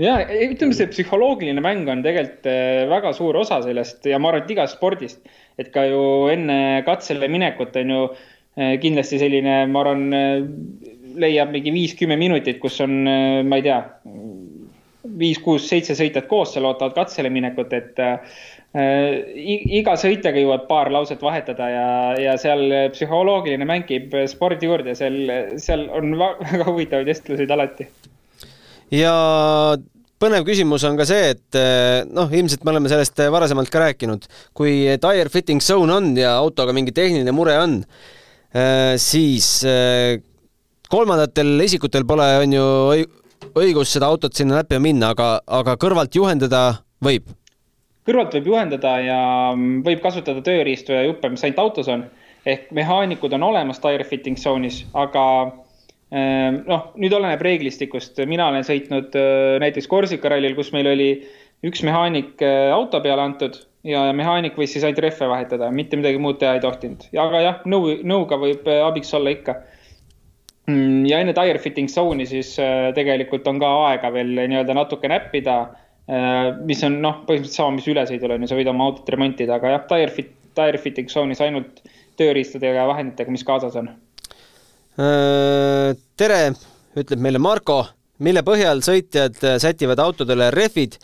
[0.00, 4.46] ja ütleme, see psühholoogiline mäng on tegelikult eh, väga suur osa sellest ja ma arvan,
[4.46, 5.20] et igast spordist,
[5.60, 10.46] et ka ju enne katsele minekut on ju eh, kindlasti selline, ma arvan, eh,
[11.22, 13.02] leiab mingi viis-kümme minutit, kus on,
[13.44, 13.82] ma ei tea,
[15.20, 18.38] viis-kuus-seitse sõitjat koos seal ootavad katsele minekut, et Äh,
[18.72, 22.62] iga sõitjaga jõuad paar lauset vahetada ja, ja seal
[22.94, 25.18] psühholoogiline mäng käib spordi juurde, seal,
[25.60, 26.14] seal on
[26.52, 27.88] väga huvitavaid vestluseid alati.
[28.96, 29.12] ja
[30.22, 34.24] põnev küsimus on ka see, et äh, noh, ilmselt me oleme sellest varasemalt ka rääkinud,
[34.56, 37.80] kui tire fitting zone on ja autoga mingi tehniline mure on,
[38.56, 39.58] äh, siis
[40.92, 42.66] kolmandatel isikutel pole, on ju
[43.58, 46.64] õigus seda autot sinna näppima minna, aga, aga kõrvalt juhendada
[47.04, 47.28] võib
[48.08, 49.18] kõrvalt võib juhendada ja
[49.54, 52.06] mm, võib kasutada tööriistu ja juppe, mis ainult autos on.
[52.42, 55.24] ehk mehaanikud on olemas tire fitting zone'is, aga
[56.10, 61.10] ehm, noh, nüüd oleneb reeglistikust, mina olen sõitnud äh, näiteks Korsika rallil, kus meil oli
[61.62, 66.18] üks mehaanik äh, auto peale antud ja mehaanik võis siis ainult rehve vahetada, mitte midagi
[66.18, 67.06] muud teha ei tohtinud.
[67.14, 69.60] aga jah, nõu, nõuga võib äh, abiks olla ikka.
[70.66, 72.56] Mm, ja enne tire fitting zone'i siis
[72.94, 75.56] tegelikult on ka aega veel nii-öelda natuke näppida
[76.66, 79.76] mis on noh, põhimõtteliselt sama, mis ülesõidul on ju, sa võid oma autot remontida, aga
[79.76, 81.80] jah, tire fit, tire fitting zone'is ainult
[82.20, 83.90] tööriistadega ja vahenditega, mis kaasas on.
[85.00, 86.40] Äh, tere,
[86.98, 87.80] ütleb meile Marko,
[88.22, 90.98] mille põhjal sõitjad sätivad autodele rehvid,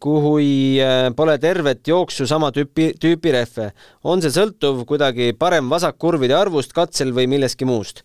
[0.00, 3.70] kuhu äh, pole tervet jooksu sama tüüpi, tüüpi rehve.
[4.04, 8.04] on see sõltuv kuidagi parem-vasakkurvide arvust katsel või millestki muust?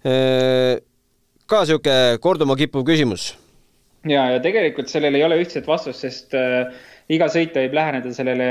[0.00, 3.34] ka niisugune korduma kippuv küsimus
[4.08, 6.72] ja, ja tegelikult sellel ei ole ühtset vastust, sest äh,
[7.12, 8.48] iga sõitja võib läheneda sellele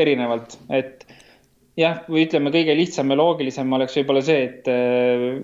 [0.00, 1.06] erinevalt, et
[1.78, 5.40] jah, või ütleme, kõige lihtsam ja loogilisem oleks võib-olla see, et äh,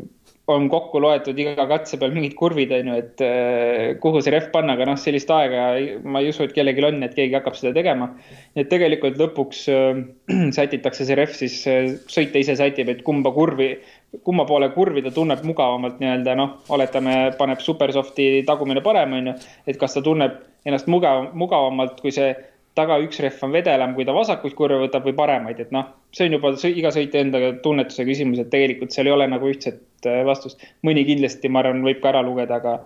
[0.53, 4.51] on kokku loetud iga katse peal mingid kurvid, on ju, et äh, kuhu see rehv
[4.53, 5.71] panna, aga noh, sellist aega
[6.05, 8.11] ma ei usu, et kellelgi on, et keegi hakkab seda tegema.
[8.57, 10.03] et tegelikult lõpuks äh,
[10.57, 13.75] sätitakse see rehv siis äh,, sõitja ise sätib, et kumba kurvi
[14.23, 19.37] kumma poole kurvi ta tunneb mugavamalt nii-öelda noh, oletame, paneb Supersofti tagumine parem, on ju.
[19.67, 22.35] et kas ta tunneb ennast mugav, mugavamalt, kui see
[22.75, 26.27] taga üks rehv on vedelam, kui ta vasakuid kurve võtab või paremaid, et noh, see
[26.29, 30.23] on juba iga sõitja enda tunnetuse küsimus, et tegelikult seal ei ole nagu ühtset äh,
[30.27, 30.63] vastust.
[30.87, 32.81] mõni kindlasti, ma arvan, võib ka ära lugeda, aga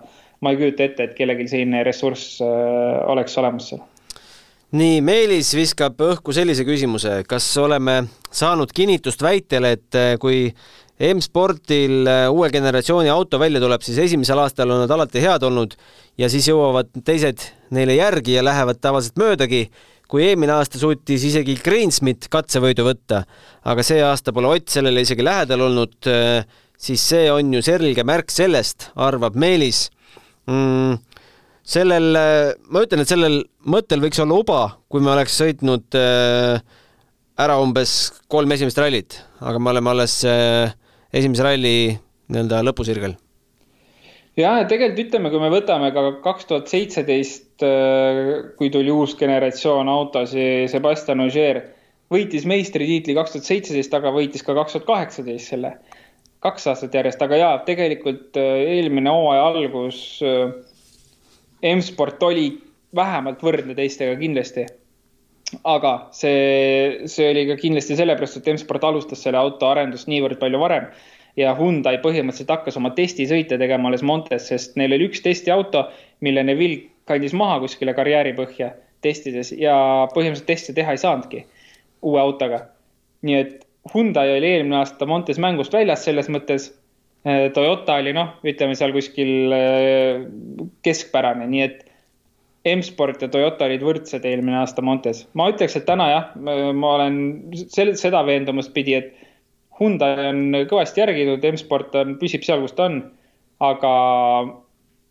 [0.45, 3.81] ma ei kujuta ette, et kellelgi selline ressurss äh, oleks olemas seal
[4.77, 10.51] nii, Meelis viskab õhku sellise küsimuse, kas oleme saanud kinnitust väitele, et äh, kui
[10.99, 15.77] M-spordil äh, uue generatsiooni auto välja tuleb, siis esimesel aastal on nad alati head olnud
[16.19, 19.69] ja siis jõuavad teised neile järgi ja lähevad tavaliselt möödagi.
[20.09, 23.19] kui eelmine aasta suutis isegi Greensmith katsevõidu võtta,
[23.61, 26.43] aga see aasta pole Ott sellele isegi lähedal olnud, äh,
[26.75, 29.91] siis see on ju selge märk sellest, arvab Meelis
[30.49, 30.97] mm,
[31.63, 34.59] sellel, äh, ma ütlen, et sellel mõttel võiks olla uba,
[34.89, 35.95] kui me oleks sõitnud
[37.39, 37.95] ära umbes
[38.27, 40.19] kolm esimest rallit, aga me oleme alles
[41.13, 41.73] esimese ralli
[42.29, 43.15] nii-öelda lõpusirgel?
[44.39, 49.89] ja tegelikult ütleme, kui me võtame ka kaks tuhat seitseteist, äh, kui tuli uus generatsioon
[49.91, 51.63] autosid, Sebastian Ogier
[52.13, 55.77] võitis meistritiitli kaks tuhat seitseteist, aga võitis ka kaks tuhat kaheksateist selle.
[56.39, 59.97] kaks aastat järjest, aga jaa, tegelikult eelmine hooaja algus
[61.59, 62.45] M-sport oli
[62.95, 64.65] vähemalt võrdne teistega kindlasti.
[65.63, 70.61] Aga see, see oli ka kindlasti sellepärast, et M-sport alustas selle auto arendust niivõrd palju
[70.61, 70.89] varem
[71.39, 75.87] ja Hyundai põhimõtteliselt hakkas oma testisõite tegema alles Montes, sest neil oli üks testiauto,
[76.25, 78.73] mille Neville kandis maha kuskile karjääri põhja
[79.05, 79.75] testides ja
[80.13, 81.45] põhimõtteliselt teste teha ei saanudki
[82.05, 82.67] uue autoga.
[83.21, 86.69] nii et Hyundai oli eelmine aasta Montes mängust väljas selles mõttes.
[87.53, 90.21] Toyota oli noh, ütleme seal kuskil äh,
[90.87, 91.88] keskpärane, nii et
[92.75, 95.25] M-sport ja Toyota olid võrdsed eelmine aasta Montes.
[95.33, 97.19] ma ütleks, et täna jah, ma olen
[97.73, 99.15] sel-, seda veendumust pidi, et
[99.79, 103.01] Hyundai on kõvasti järginud, M-sport on, püsib seal, kus ta on.
[103.63, 103.93] aga,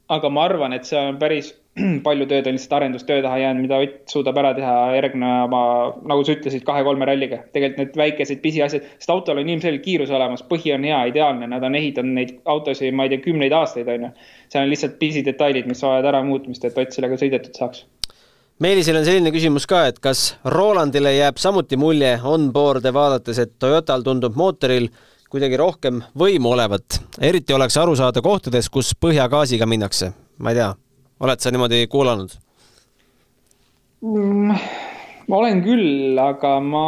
[0.09, 1.53] aga ma arvan, et see on päris
[2.07, 5.63] palju tööd on lihtsalt arendustöö taha jäänud, mida Ott suudab ära teha järgneva,
[6.11, 7.43] nagu sa ütlesid, kahe-kolme ralliga.
[7.53, 11.65] tegelikult need väikesed pisiasjad, sest autol on ilmselgelt kiirus olemas, põhi on hea, ideaalne, nad
[11.65, 14.11] on ehitanud neid autosid, ma ei tea, kümneid aastaid, on ju.
[14.49, 17.85] seal on lihtsalt pisidetailid, mis vajavad äramuutmist, et Ott sellega sõidetud saaks
[18.59, 24.03] Meelisel on selline küsimus ka, et kas Rolandile jääb samuti mulje on-board'e vaadates, et Toyotal
[24.03, 24.89] tundub mootoril
[25.31, 30.11] kuidagi rohkem võimu olevat, eriti oleks aru saada kohtades, kus põhjagaasiga minnakse,
[30.43, 30.73] ma ei tea
[31.21, 32.35] oled sa niimoodi kuulanud
[34.03, 34.55] mm,?
[35.29, 36.87] ma olen küll, aga ma,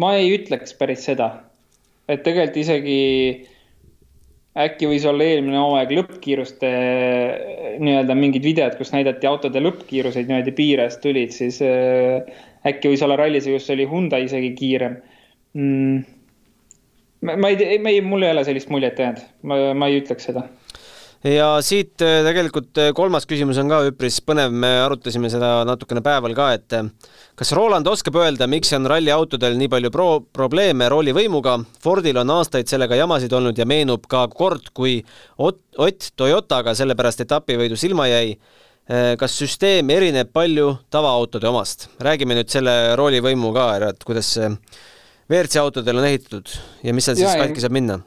[0.00, 1.30] ma ei ütleks päris seda,
[2.10, 3.00] et tegelikult isegi
[4.60, 6.70] äkki võis olla eelmine hooaeg lõppkiiruste
[7.80, 12.26] nii-öelda mingid videod, kus näidati autode lõppkiiruseid niimoodi piires tulid, siis äh,
[12.66, 14.98] äkki võis olla rallis, kus oli Hyundai isegi kiirem
[15.54, 16.02] mm,.
[17.30, 20.48] ma ei tea, ei, mul ei ole sellist muljet jäänud, ma, ma ei ütleks seda
[21.26, 26.02] ja siit äh, tegelikult äh, kolmas küsimus on ka üpris põnev, me arutasime seda natukene
[26.04, 26.88] päeval ka, et äh,
[27.38, 32.70] kas Roland oskab öelda, miks on ralliautodel nii palju pro-, probleeme roolivõimuga, Fordil on aastaid
[32.72, 35.00] sellega jamasid olnud ja meenub ka kord, kui
[35.40, 38.34] Ott, Ott Toyotaga sellepärast etapivõidu silma jäi.
[39.20, 41.86] kas süsteem erineb palju tavaautode omast?
[42.02, 44.48] räägime nüüd selle roolivõimu ka ära, et kuidas see
[45.30, 46.50] WRC autodel on ehitatud
[46.82, 48.00] ja mis seal siis katki saab minna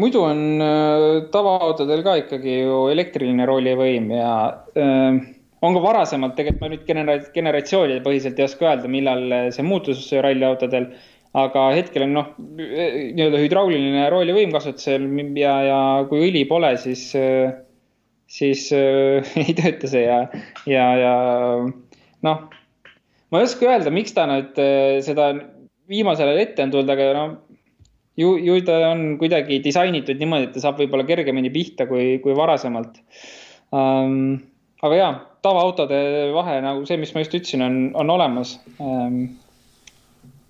[0.00, 4.32] muidu on äh, tavaautodel ka ikkagi ju elektriline roolivõim ja
[4.76, 5.18] äh,
[5.64, 10.04] on ka varasemalt, tegelikult ma nüüd genera-, generatsioonide põhiselt ei oska öelda, millal see muutus
[10.12, 10.90] ralliautodel,
[11.36, 12.28] aga hetkel on noh,
[12.58, 15.08] nii-öelda hüdrauliline roolivõim kasutusel
[15.40, 15.80] ja, ja
[16.10, 17.08] kui õli pole, siis,
[18.38, 20.22] siis äh, ei tööta see ja,
[20.68, 21.16] ja, ja
[22.26, 22.46] noh,
[23.30, 25.32] ma ei oska öelda, miks ta nüüd äh, seda
[25.90, 27.34] viimasel ajal ette on tulnud, aga noh,
[28.16, 32.36] ju, ju ta on kuidagi disainitud niimoodi, et ta saab võib-olla kergemini pihta kui, kui
[32.36, 33.00] varasemalt
[33.74, 34.36] um,.
[34.86, 35.10] aga jaa,
[35.44, 35.98] tavaautode
[36.34, 39.26] vahe nagu see, mis ma just ütlesin, on, on olemas um,.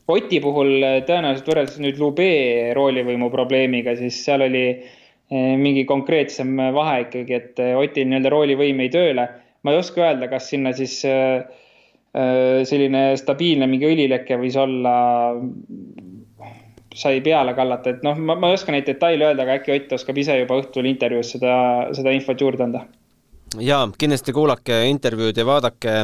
[0.07, 2.26] Oti puhul tõenäoliselt võrreldes nüüd Lube
[2.79, 8.92] roolivõimu probleemiga, siis seal oli eh, mingi konkreetsem vahe ikkagi, et Otil nii-öelda roolivõim jäi
[8.94, 9.24] tööle.
[9.66, 11.42] ma ei oska öelda, kas sinna siis äh,
[12.70, 14.94] selline stabiilne mingi õlileke võis olla
[16.96, 19.92] sai peale kallata, et noh, ma, ma ei oska neid detaile öelda, aga äkki Ott
[19.98, 21.52] oskab ise juba õhtul intervjuus seda,
[21.96, 22.87] seda infot juurde anda.
[23.61, 25.94] ja kindlasti kuulake intervjuud ja vaadake.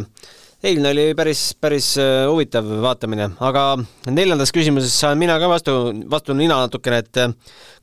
[0.63, 5.73] eilne oli päris, päris äh, huvitav vaatamine, aga neljandas küsimuses saan mina ka vastu,
[6.11, 7.33] vastu nina natukene, et äh,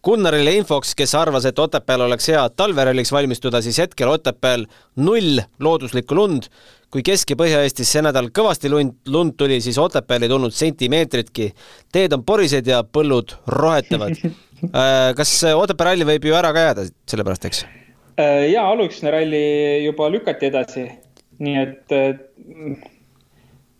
[0.03, 4.63] Gunnarile infoks, kes arvas, et Otepääl oleks hea talveralliks valmistuda, siis hetkel Otepääl
[4.95, 6.47] null looduslikku lund
[6.93, 11.51] kui Kesk- ja Põhja-Eestis see nädal kõvasti lund, lund tuli, siis Otepääl ei tulnud sentimeetritki.
[11.91, 14.17] teed on porised ja põllud rohetavad.
[14.59, 17.61] Äh, kas Otepää ralli võib ju ära ka jääda sellepärast, eks?
[18.19, 19.39] Äh, jaa, Alukse ralli
[19.85, 20.83] juba lükati edasi,
[21.39, 21.95] nii et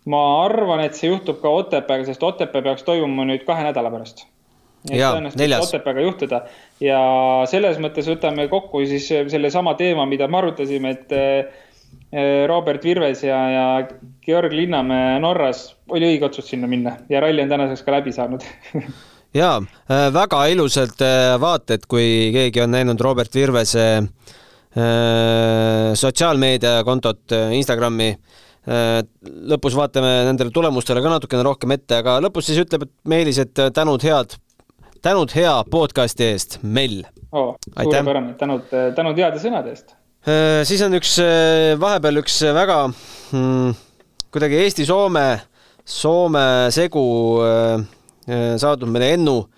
[0.08, 4.24] ma arvan, et see juhtub ka Otepääga, sest Otepää peaks toimuma nüüd kahe nädala pärast.
[4.88, 5.68] jaa, neljas.
[5.68, 6.40] Otepääga juhtuda
[6.80, 7.00] ja
[7.50, 11.12] selles mõttes võtame kokku siis sellesama teema, mida me arutasime, et
[12.46, 13.66] Robert Virves ja, ja
[14.24, 18.42] Georg Linnamäe Norras oli õige otsus sinna minna ja ralli on tänaseks ka läbi saanud
[19.34, 19.56] ja
[19.90, 28.14] äh, väga ilusad äh, vaated, kui keegi on näinud Robert Virvese äh, sotsiaalmeediakontot Instagrami.
[29.50, 33.56] lõpus vaatame nendele tulemustele ka natukene rohkem ette, aga lõpus siis ütleb, et Meelis, et
[33.74, 34.36] tänud head,
[35.02, 37.00] tänud hea podcasti eest, Mell
[37.32, 37.56] oh,.
[37.72, 39.99] suurepärane, tänud, tänud heade sõnade eest Äh,
[40.68, 42.82] siis on üks, äh, vahepeal üks väga
[43.30, 43.70] hmm,
[44.28, 45.40] kuidagi Eesti-Soome,
[45.84, 47.04] Soome segu
[47.40, 47.80] äh,
[48.60, 49.48] saadud meile Ennu.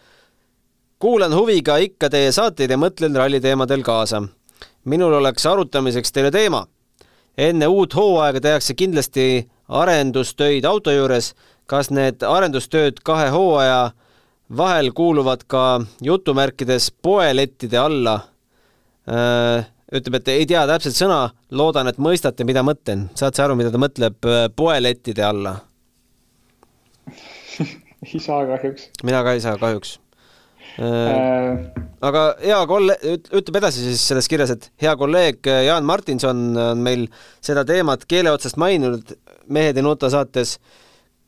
[1.02, 4.22] kuulan huviga ikka teie saateid ja mõtlen ralliteemadel kaasa.
[4.84, 6.66] minul oleks arutamiseks teile teema.
[7.36, 11.34] enne uut hooaega tehakse kindlasti arendustöid auto juures.
[11.66, 13.90] kas need arendustööd kahe hooaja
[14.56, 18.20] vahel kuuluvad ka jutumärkides poelettide alla.
[19.92, 21.18] Ütleb, et ei tea täpselt sõna,
[21.50, 23.08] loodan, et mõistate, mida mõtlen.
[23.18, 25.58] saad sa aru, mida ta mõtleb poelettide alla?
[28.06, 28.88] ei saa kahjuks.
[29.04, 29.96] mina ka ei saa kahjuks
[30.80, 36.82] äh, aga hea kolleeg, ütleb edasi siis selles kirjas, et hea kolleeg Jaan Martinson on
[36.82, 37.06] meil
[37.44, 39.14] seda teemat keele otsast maininud
[39.52, 40.58] Mehed ei nuta saates.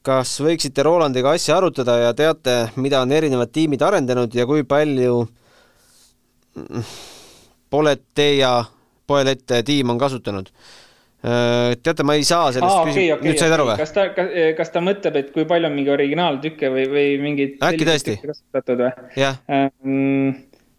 [0.04, 5.22] kas võiksite Rolandiga asja arutada ja teate, mida on erinevad tiimid arendanud ja kui palju
[7.74, 8.54] Poleteia,
[9.06, 10.50] Poelette tiim on kasutanud?
[11.82, 13.78] Teate, ma ei saa sellest Aa, okay, okay, nüüd said aru või?
[13.80, 14.02] kas ta,
[14.58, 18.16] kas ta mõtleb, et kui palju on mingi originaaltükke või, või mingeid äkki tõesti?
[18.20, 18.90] kasutatud või?
[19.16, 20.34] jah ähm,.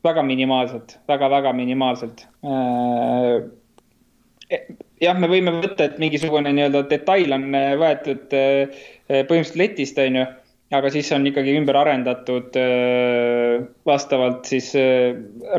[0.05, 3.49] väga minimaalselt väga,, väga-väga minimaalselt äh,.
[5.01, 10.21] jah, me võime võtta, et mingisugune nii-öelda detail on äh, võetud äh, põhimõtteliselt letist, on
[10.21, 10.27] ju
[10.74, 14.72] aga siis on ikkagi ümber arendatud äh, vastavalt siis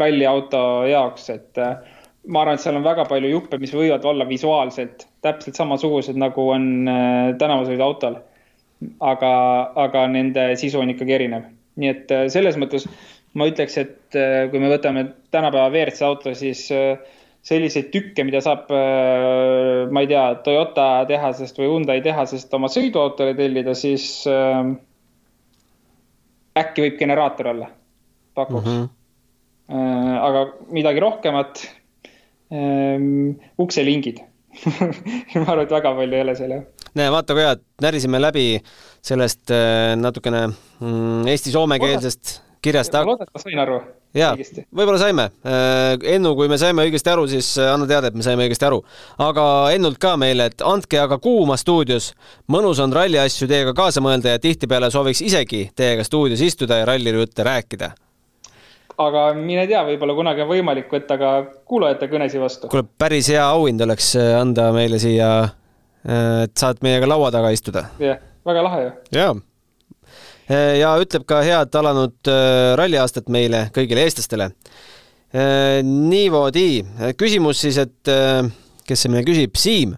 [0.03, 1.63] ralliauto jaoks, et
[2.27, 6.49] ma arvan, et seal on väga palju juppe, mis võivad olla visuaalselt täpselt samasugused, nagu
[6.55, 8.23] on äh, tänavasõiduautol.
[9.01, 9.29] aga,
[9.87, 11.47] aga nende sisu on ikkagi erinev.
[11.81, 12.85] nii et äh, selles mõttes
[13.35, 16.67] ma ütleks, et äh, kui me võtame tänapäeva WRC auto, siis
[17.47, 18.73] selliseid tükke, mida saab,
[19.95, 24.25] ma ei tea, Toyota tehasest või Hyundai tehasest oma sõiduautole tellida, siis
[26.57, 27.69] äkki võib generaator olla,
[28.35, 28.87] pakuks mm.
[29.69, 30.17] -hmm.
[30.29, 31.67] aga midagi rohkemat
[32.53, 34.23] ähm, ukselingid
[35.41, 36.91] ma arvan, et väga palju ei ole seal, jah.
[36.97, 38.47] näe, vaata kui hea, et närisime läbi
[39.05, 42.93] sellest äh, natukene mm, eesti-soomekeelsest kirjast.
[42.93, 43.81] ma loodan, et ma sain aru.
[44.17, 44.33] jaa,
[44.75, 45.29] võib-olla saime.
[45.47, 48.69] Äh, Ennu, kui me saime õigesti aru, siis äh, anna teada, et me saime õigesti
[48.69, 48.83] aru.
[49.23, 49.45] aga
[49.75, 52.13] Ennult ka meile, et andke aga kuuma stuudios.
[52.53, 56.89] mõnus on ralli asju teiega kaasa mõelda ja tihtipeale sooviks isegi teiega stuudios istuda ja
[56.89, 57.93] rallijutte rääkida
[58.97, 61.33] aga mine tea, võib-olla kunagi on võimalik võtta ka
[61.69, 62.71] kuulajate kõnesid vastu.
[62.73, 65.51] kuule, päris hea auhind oleks äh, anda meile siia,
[66.07, 67.89] et saad meiega laua taga istuda.
[67.99, 68.91] jah yeah,, väga lahe ju.
[69.19, 69.35] jaa.
[70.51, 72.32] Äh, ja ütleb ka head alanud
[72.78, 74.53] ralliaastat meile, kõigile eestlastele.
[75.84, 76.84] niimoodi,
[77.18, 78.09] küsimus siis, et
[78.86, 79.97] kes see meile küsib, Siim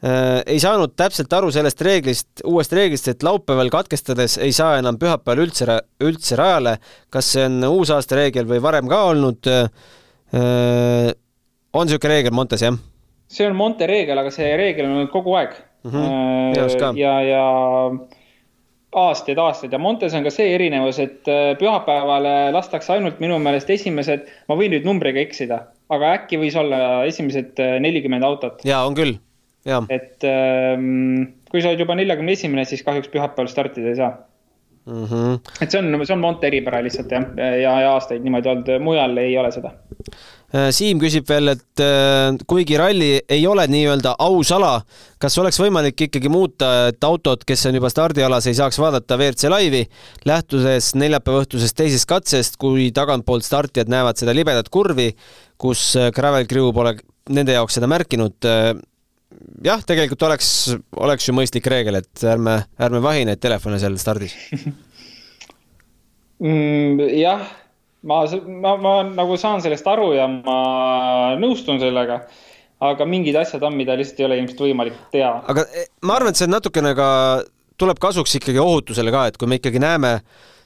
[0.00, 4.96] Äh, ei saanud täpselt aru sellest reeglist, uuest reeglist, et laupäeval katkestades ei saa enam
[4.96, 6.78] pühapäeval üldse, üldse rajale.
[7.12, 9.50] kas see on uusaasta reegel või varem ka olnud?
[9.50, 11.10] Äh,
[11.76, 12.78] on niisugune reegel Montes, jah?
[13.28, 15.52] see on Monte reegel, aga see reegel on olnud kogu aeg
[15.84, 15.92] mm.
[15.92, 16.96] -hmm.
[16.96, 17.44] ja, ja
[18.90, 21.28] aastaid-aastaid ja Montes on ka see erinevus, et
[21.60, 25.60] pühapäevale lastakse ainult minu meelest esimesed, ma võin nüüd numbriga eksida,
[25.94, 28.64] aga äkki võis olla esimesed nelikümmend autot.
[28.66, 29.20] jaa, on küll
[29.92, 34.10] et ähm, kui sa oled juba neljakümne esimene, siis kahjuks pühapäeval startida ei saa
[34.86, 35.04] mm.
[35.04, 35.38] -hmm.
[35.60, 39.16] et see on, see on Monte eripära lihtsalt jah, ja, ja aastaid niimoodi olnud, mujal
[39.16, 39.74] ei ole seda.
[40.50, 44.72] Äh, Siim küsib veel, et äh, kuigi ralli ei ole nii-öelda aus ala,
[45.22, 49.52] kas oleks võimalik ikkagi muuta, et autod, kes on juba stardialas, ei saaks vaadata WRC
[49.52, 49.84] laivi,
[50.26, 55.12] lähtudes neljapäeva õhtusest teisest katsest, kui tagantpoolt startijad näevad seda libedat kurvi,
[55.60, 56.96] kus äh, Gravel Crew pole
[57.30, 58.42] nende jaoks seda märkinud
[59.62, 60.50] jah, tegelikult oleks,
[60.98, 64.34] oleks ju mõistlik reegel, et ärme, ärme vahi neid telefone seal stardis
[66.42, 67.06] mm,.
[67.20, 67.46] jah,
[68.02, 68.22] ma,
[68.62, 72.20] ma, ma nagu saan sellest aru ja ma nõustun sellega,
[72.90, 75.32] aga mingid asjad on, mida lihtsalt ei ole ilmselt võimalik teha.
[75.52, 77.10] aga eh, ma arvan, et see natukene ka
[77.80, 80.18] tuleb kasuks ikkagi ohutusele ka, et kui me ikkagi näeme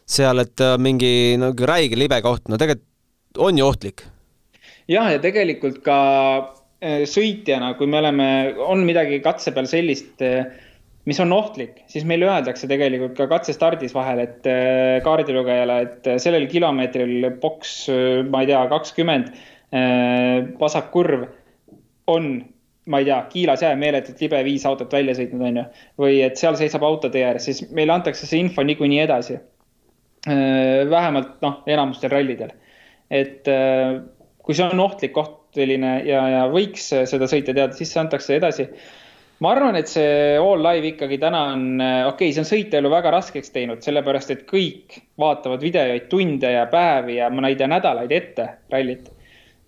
[0.04, 2.90] seal, et mingi nagu räige libe koht, no tegelikult
[3.44, 4.04] on ju ohtlik.
[4.90, 5.98] jah, ja tegelikult ka
[6.84, 8.26] Äh, sõitjana, kui me oleme,
[8.60, 10.50] on midagi katse peal sellist, äh,
[11.04, 16.48] mis on ohtlik, siis meile öeldakse tegelikult ka katsestardis vahel, et äh, kaardilugejale, et sellel
[16.50, 17.76] kilomeetril boks,
[18.30, 19.34] ma ei tea, kakskümmend,
[20.60, 21.24] vasakkurv
[22.12, 22.28] on,
[22.86, 25.64] ma ei tea, kiilas jää meeletult libe viis autot välja sõitnud, on ju.
[26.04, 29.40] või et seal seisab auto tee ääres, siis meile antakse see info niikuinii edasi.
[30.90, 32.54] vähemalt noh, enamustel rallidel.
[33.10, 33.48] et
[34.44, 38.36] kui see on ohtlik koht selline ja, ja võiks seda sõita teada, siis see antakse
[38.36, 38.68] edasi.
[39.44, 43.12] Ma arvan, et see All Live ikkagi täna on, okei okay,, see on sõitjaelu väga
[43.14, 48.14] raskeks teinud, sellepärast et kõik vaatavad videoid tunde ja päevi ja ma ei tea, nädalaid
[48.14, 49.10] ette rallit.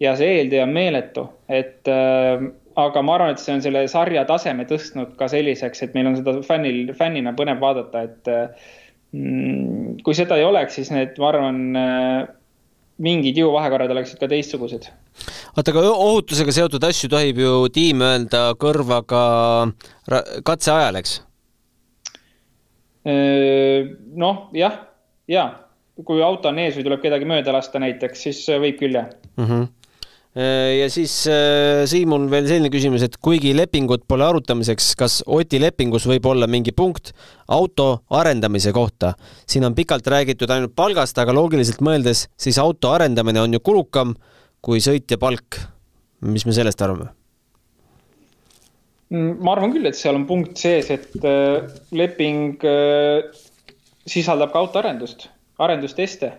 [0.01, 2.47] ja see eeltöö on meeletu, et äh,
[2.77, 6.19] aga ma arvan, et see on selle sarja taseme tõstnud ka selliseks, et meil on
[6.19, 8.33] seda fännil, fännina põnev vaadata, et
[9.17, 12.19] mm, kui seda ei oleks, siis need, ma arvan, äh,
[13.03, 14.89] mingid jõuvahekorrad oleksid ka teistsugused.
[15.57, 19.23] oota, aga ohutusega seotud asju tohib ju tiim öelda kõrvaga
[20.47, 21.21] katse ajal, eks?
[23.07, 24.81] noh, jah,
[25.31, 25.47] ja
[26.05, 29.45] kui auto on ees või tuleb kedagi mööda lasta näiteks, siis võib küll jah mm.
[29.45, 29.76] -hmm
[30.37, 31.13] ja siis
[31.89, 36.75] Siimul veel selline küsimus, et kuigi lepingut pole arutamiseks, kas Oti lepingus võib olla mingi
[36.77, 37.15] punkt
[37.49, 39.15] auto arendamise kohta?
[39.49, 44.13] siin on pikalt räägitud ainult palgast, aga loogiliselt mõeldes siis auto arendamine on ju kulukam
[44.61, 45.61] kui sõitja palk.
[46.21, 47.09] mis me sellest arvame?
[49.09, 51.17] Mm, ma arvan küll, et seal on punkt sees, et
[51.95, 52.61] leping
[54.07, 55.29] sisaldab ka autoarendust
[55.59, 56.33] arendusteste.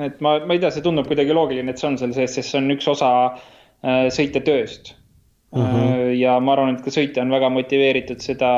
[0.00, 2.54] Et ma, ma ei tea, see tundub kuidagi loogiline, et see on seal sees, sest
[2.54, 4.94] see on üks osa äh, sõitja tööst
[5.52, 5.62] mm.
[5.62, 6.12] -hmm.
[6.20, 8.48] ja ma arvan, et ka sõitja on väga motiveeritud seda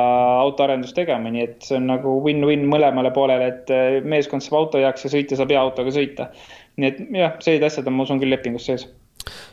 [0.45, 4.83] autoarendust tegema, nii et see on nagu win-win mõlemale poolele, et äh, meeskond saab auto
[4.83, 6.31] heaks ja sõitja saab hea autoga sõita.
[6.77, 8.89] nii et jah, sellised asjad on, ma usun küll lepingus sees.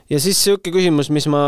[0.09, 1.43] ja siis niisugune küsimus, mis ma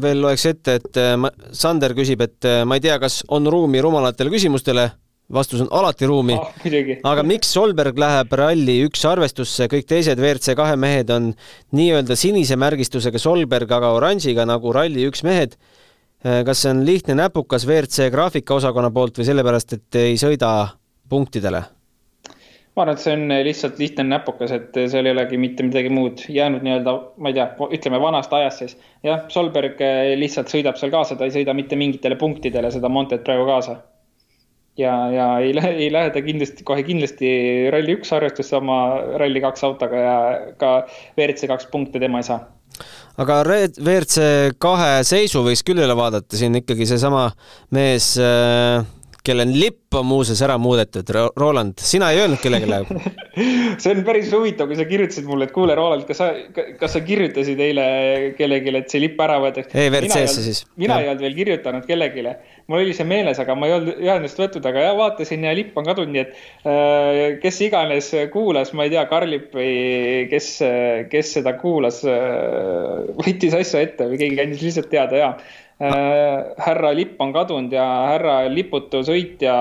[0.00, 4.32] veel loeks ette, et ma, Sander küsib, et ma ei tea, kas on ruumi rumalatele
[4.32, 4.88] küsimustele
[5.32, 6.50] vastus on alati ruumi oh,.
[7.08, 11.30] aga miks Solberg läheb ralli üks arvestusse, kõik teised WRC kahe mehed on
[11.76, 15.56] nii-öelda sinise märgistusega Solberg, aga oranžiga nagu ralli üks mehed.
[16.24, 20.50] Äh, kas see on lihtne näpukas WRC graafikaosakonna poolt või sellepärast, et ei sõida
[21.08, 21.64] punktidele?
[22.74, 26.24] ma arvan, et see on lihtsalt lihtne näpukas, et seal ei olegi mitte midagi muud
[26.26, 27.44] jäänud nii-öelda, ma ei tea,
[27.78, 28.76] ütleme vanast ajast siis.
[29.06, 29.78] jah, Solberg
[30.18, 33.78] lihtsalt sõidab seal kaasa, ta ei sõida mitte mingitele punktidele seda Montet praegu kaasa
[34.80, 37.30] ja, ja ei lähe, ei lähe ta kindlasti, kohe kindlasti
[37.74, 38.80] Rally1 arvestusse oma
[39.20, 40.16] Rally2 autoga ja
[40.60, 40.74] ka
[41.18, 42.40] WRC kaks punkte tema ei saa.
[43.18, 47.28] aga WRC kahe seisu võiks küll üle vaadata, siin ikkagi seesama
[47.74, 48.82] mees äh
[49.24, 51.08] kelle lipp on muuseas ära muudetud.
[51.40, 52.98] Roland, sina ei öelnud kellelegi
[53.82, 56.28] see on päris huvitav, kui sa kirjutasid mulle, et kuule, Roland, kas sa,
[56.80, 57.86] kas sa kirjutasid eile
[58.38, 59.72] kellelegi, et see lipp ära võetakse?
[59.86, 60.62] EVRC-sse siis.
[60.80, 62.26] mina ei olnud veel kirjutanud kellelegi.
[62.68, 65.80] mul oli see meeles, aga ma ei olnud ühendust võtnud, aga jah, vaatasin ja lipp
[65.80, 66.36] on kadunud, nii et
[66.68, 69.74] äh, kes iganes kuulas, ma ei tea, Karlip või
[70.30, 70.52] kes,
[71.10, 75.34] kes seda kuulas äh,, võttis asja ette või keegi andis lihtsalt teada ja
[75.78, 79.54] härra lipp on kadunud ja härra liputu sõitja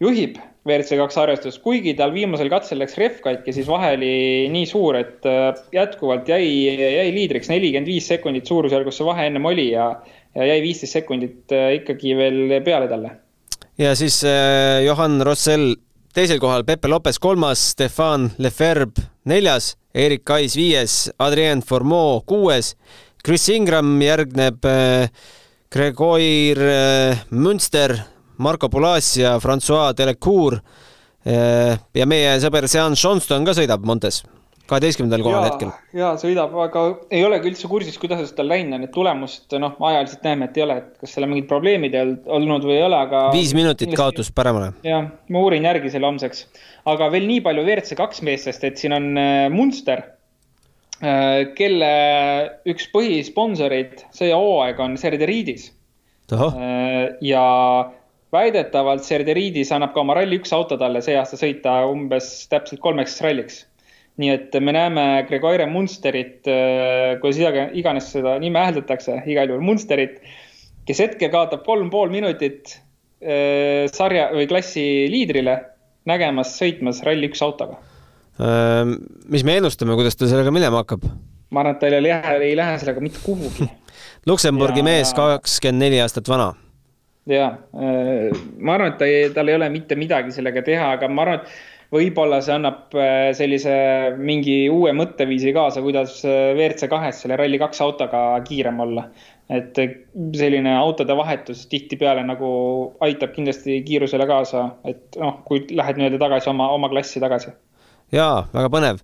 [0.00, 0.38] juhib
[0.68, 4.12] WRC kaks arvestust, kuigi tal viimasel katsel läks rehv katki, siis vahe oli
[4.52, 6.44] nii suur, et äh, jätkuvalt jäi,
[6.76, 9.88] jäi liidriks nelikümmend viis sekundit suurusjärgus see vahe ennem oli ja,
[10.36, 13.14] ja jäi viisteist sekundit äh, ikkagi veel peale talle.
[13.78, 15.76] ja siis äh, Johan Rossell
[16.14, 22.74] teisel kohal, Pepe Lopes kolmas, Stefan Leferb neljas, Erik Kais viies, Adrien Formeau kuues
[23.24, 25.08] Chris Ingram järgneb äh,
[25.74, 26.20] Gregor
[26.62, 27.96] äh, Münster,
[28.38, 30.60] Marko Pulas ja Francois Delecour.
[31.26, 34.22] Äh, ja meie sõber Sean Johnston ka sõidab Montes,
[34.70, 35.72] kaheteistkümnendal kohal hetkel.
[35.98, 40.28] ja sõidab, aga ei olegi üldse kursis, kuidas tal läinud on, et tulemust noh, ajaliselt
[40.28, 43.24] näeme, et ei ole, et kas seal on mingid probleemid olnud või ei ole, aga.
[43.34, 44.70] viis minutit kaotus paremale.
[44.86, 46.46] jah, ma uurin järgi selle homseks,
[46.94, 49.10] aga veel nii palju WRC kaks meestest, et siin on
[49.52, 50.06] Munster
[50.98, 51.90] kelle
[52.66, 55.68] üks põhisponsoreid see hooaeg on Serderiidis.
[56.32, 57.44] Äh, ja
[58.34, 63.64] väidetavalt Serderiidis annab ka oma Rally1 auto talle see aasta sõita umbes täpselt kolmeks ralliks.
[64.18, 67.38] nii et me näeme Gregoire Munsterit, äh, kuidas
[67.78, 70.18] iganes seda nime hääldatakse, igal juhul Munsterit,
[70.88, 72.80] kes hetkel kaotab kolm pool minutit
[73.18, 75.56] sarja või klassi liidrile,
[76.06, 77.80] nägemas sõitmas Rally1 autoga
[78.38, 81.06] mis me ennustame, kuidas ta sellega minema hakkab?
[81.50, 83.68] ma arvan, et ta ei lähe, ei lähe sellega mitte kuhugi
[84.28, 86.52] Luksemburgi ja, mees, kakskümmend neli aastat vana.
[87.30, 91.24] ja, ma arvan, et ta ei, tal ei ole mitte midagi sellega teha, aga ma
[91.24, 92.94] arvan, et võib-olla see annab
[93.36, 93.74] sellise
[94.20, 99.08] mingi uue mõtteviisi kaasa, kuidas WRC kahes selle Rally2 autoga kiirem olla.
[99.48, 99.78] et
[100.36, 102.48] selline autode vahetus tihtipeale nagu
[103.00, 107.54] aitab kindlasti kiirusele kaasa, et noh, kui lähed nii-öelda tagasi oma, oma klassi tagasi
[108.14, 109.00] jaa, väga põnev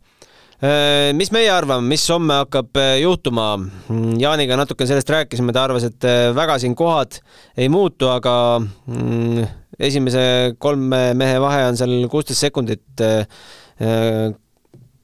[0.65, 3.55] äh, mis meie arvame, mis homme hakkab äh, juhtuma?
[3.61, 7.21] Mm, Jaaniga natuke sellest rääkisime, ta arvas, et äh, väga siin kohad
[7.57, 9.49] ei muutu, aga mm,
[9.79, 13.03] esimese kolme mehe vahe on seal kuusteist sekundit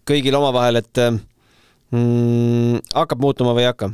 [0.07, 3.91] kõigil omavahel, et mm, hakkab muutuma või ei hakka?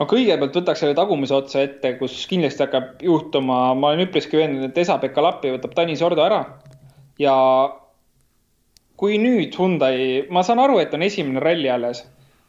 [0.00, 4.72] no kõigepealt võtaks selle tagumise otsa ette, kus kindlasti hakkab juhtuma, ma olen üpriski veendunud,
[4.72, 6.40] et Esa-Pekka Lappi võtab Tanis Ordo ära
[7.20, 7.36] ja
[9.02, 12.04] kui nüüd Hyundai, ma saan aru, et on esimene ralli alles,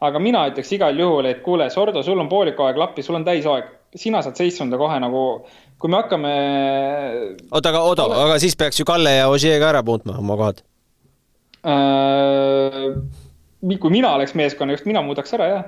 [0.05, 3.25] aga mina ütleks igal juhul, et kuule, Sordo, sul on poolik aeg lappi, sul on
[3.25, 5.23] täisaeg, sina saad seitsmenda kohe nagu,
[5.81, 6.35] kui me hakkame.
[7.49, 10.61] oota, aga oota, aga siis peaks ju Kalle ja Ožee ka ära muutma oma kohad
[11.65, 12.89] äh,.
[13.73, 15.67] kui mina oleks meeskonna juht, mina muudaks ära, jah.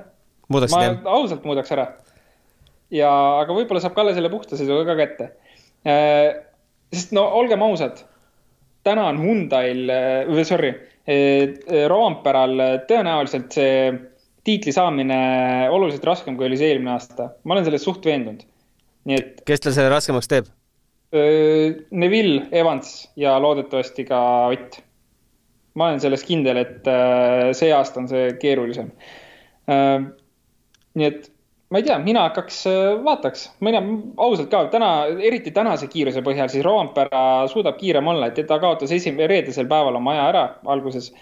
[0.54, 0.98] ma jah.
[1.18, 1.88] ausalt muudaks ära.
[2.94, 3.10] ja,
[3.42, 5.32] aga võib-olla saab Kalle selle puhta sõiduga ka kätte
[5.82, 6.44] äh,.
[6.94, 8.06] sest no olgem ausad
[8.86, 9.90] täna on Hyundai'l
[10.30, 10.72] või sorry,
[11.90, 13.90] Roomperal tõenäoliselt see
[14.46, 15.18] tiitli saamine
[15.74, 17.30] oluliselt raskem, kui oli see eelmine aasta.
[17.44, 18.44] ma olen selles suht veendunud.
[19.06, 19.42] nii et.
[19.46, 20.50] kes tal selle raskemaks teeb?
[21.90, 24.20] Neville, Evans ja loodetavasti ka
[24.52, 24.80] Ott.
[25.74, 26.90] ma olen selles kindel, et
[27.58, 28.90] see aasta on see keerulisem.
[29.66, 31.30] nii et
[31.70, 32.62] ma ei tea, mina hakkaks,
[33.04, 34.90] vaataks, ma ei tea, ausalt ka täna,
[35.30, 39.98] eriti tänase kiiruse põhjal, siis Roompere suudab kiirem olla, et ta kaotas esimene, reedesel päeval
[39.98, 41.12] oma aja ära alguses,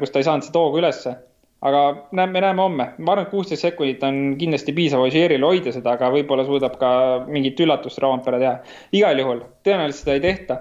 [0.00, 1.14] kus ta ei saanud seda hoogu ülesse
[1.60, 5.72] aga näeme, me näeme homme, ma arvan, et kuusteist sekundit on kindlasti piisav Ožeeril hoida
[5.74, 6.90] seda, aga võib-olla suudab ka
[7.28, 8.54] mingit üllatust Roompere teha.
[8.96, 10.60] igal juhul, tõenäoliselt seda ei tehta.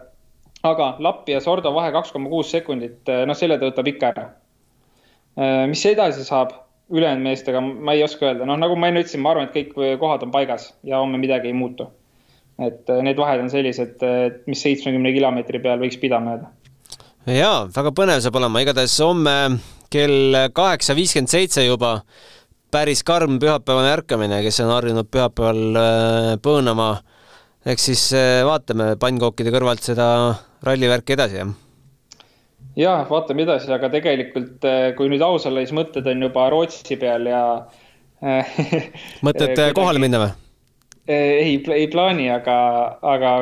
[0.63, 4.25] aga Lappi ja Sordo vahe kaks koma kuus sekundit, noh, selle tõotab ikka ära.
[5.67, 6.51] mis edasi saab
[6.89, 9.99] ülejäänud meestega, ma ei oska öelda, noh, nagu ma enne ütlesin, ma arvan, et kõik
[10.01, 11.91] kohad on paigas ja homme midagi ei muutu.
[12.59, 16.49] et need vahed on sellised, et mis seitsmekümne kilomeetri peal võiks pidama jääda.
[17.37, 19.37] jaa, väga põnev saab olema, igatahes homme
[19.89, 21.99] kell kaheksa viiskümmend seitse juba
[22.71, 26.91] päris karm pühapäevane ärkamine, kes on harjunud pühapäeval äh, põõnama.
[27.65, 30.09] eks siis äh, vaatame pannkookide kõrvalt seda
[30.65, 31.55] rallivärki edasi, jah?
[32.79, 36.99] Jah, vaatame edasi, aga tegelikult äh, kui nüüd aus olla, siis mõtted on juba Rootsi
[36.99, 37.41] peal ja
[39.25, 40.31] mõtled kohale minna või?
[41.09, 42.55] ei, ei plaani, aga,
[43.01, 43.33] aga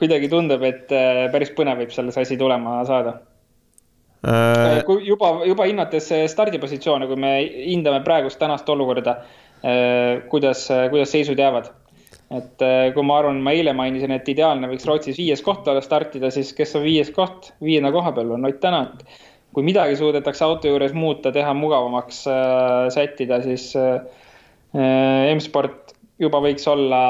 [0.00, 0.88] kuidagi tundub, et
[1.32, 3.18] päris põnev võib selles asi tulema saada
[4.26, 9.20] Äh, kui juba, juba hinnates stardipositsioone, kui me hindame praegust tänast olukorda,
[9.60, 11.70] äh, kuidas, kuidas seisud jäävad.
[12.34, 15.82] Et äh, kui ma arvan, ma eile mainisin, et ideaalne võiks Rootsis viies koht olla
[15.84, 19.04] startida, siis kes on viies koht, viienda koha peal on Ott Tänak.
[19.56, 24.02] kui midagi suudetakse auto juures muuta, teha mugavamaks äh,, sättida, siis äh,
[25.32, 27.00] M-sport juba võiks olla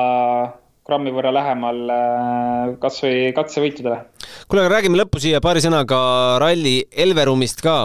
[0.87, 3.99] grammi võrra lähemal äh, kas või katsevõitudele.
[4.47, 5.99] kuule, aga räägime lõppu siia paari sõnaga
[6.43, 7.81] ralli Elverumist ka.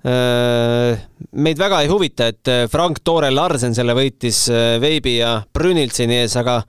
[0.00, 0.96] Äh,
[1.36, 4.46] meid väga ei huvita, et äh, Frank Toore Larsen selle võitis
[4.80, 6.62] Veibi ja Brüniltseni ees, aga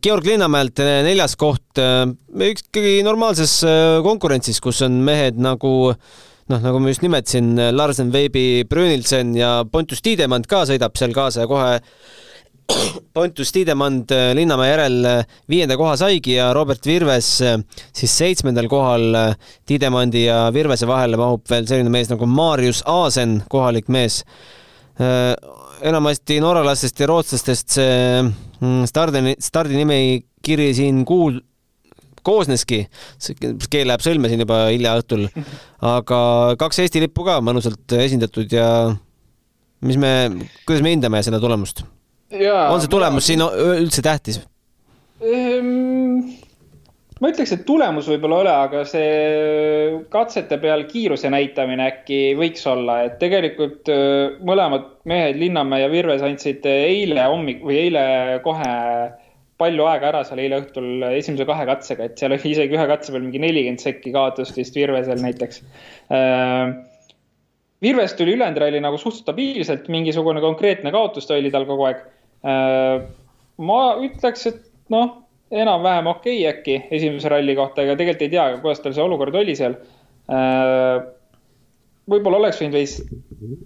[0.00, 3.58] Georg Linnamäelt neljas koht ikkagi normaalses
[4.06, 10.00] konkurentsis, kus on mehed nagu noh, nagu ma just nimetasin, Larsen, Veibi, Brüniltsen ja Pontus
[10.00, 11.76] Tiidemand ka sõidab seal kaasa ja kohe
[13.12, 17.58] Pontus Tiidemand äh, Linnamäe järel äh, viienda koha saigi ja Robert Virves äh,
[17.92, 19.16] siis seitsmendal kohal.
[19.68, 24.22] Tiidemandi ja Virvese vahele mahub veel selline mees nagu Marius Aasen, kohalik mees.
[25.82, 31.40] enamasti norralastest ja rootslastest see mm, stardi, stardinimekiri siin kuul-,
[32.22, 32.84] koosneski,
[33.72, 35.26] keel läheb sõlme siin juba hilja õhtul,
[35.94, 36.20] aga
[36.60, 38.68] kaks Eesti lippu ka mõnusalt esindatud ja
[39.82, 40.12] mis me,
[40.68, 41.82] kuidas me hindame seda tulemust?
[42.32, 44.40] On see tulemus siin üldse tähtis?
[45.22, 46.22] Ehm,
[47.22, 52.64] ma ütleks, et tulemus võib-olla ei ole, aga see katsete peal kiiruse näitamine äkki võiks
[52.70, 53.90] olla, et tegelikult
[54.42, 58.06] mõlemad mehed, Linnamäe ja Virves andsid eile hommik või eile
[58.44, 58.70] kohe
[59.62, 63.12] palju aega ära seal eile õhtul esimese kahe katsega, et seal oli isegi ühe katse
[63.14, 65.62] peal mingi nelikümmend sekki kaotust vist Virvesel näiteks.
[66.10, 66.80] Ehm,
[67.82, 72.21] Virves tuli ülejäänud ralli nagu suht stabiilselt, mingisugune konkreetne kaotus oli tal kogu aeg Äh,
[72.42, 74.62] ma ütleks, et
[74.92, 75.22] noh,
[75.52, 79.36] enam-vähem okei okay äkki esimese ralli kohta, ega tegelikult ei tea, kuidas tal see olukord
[79.36, 79.76] oli seal.
[80.32, 81.02] Äh,
[82.12, 82.96] võib-olla oleks võinud veits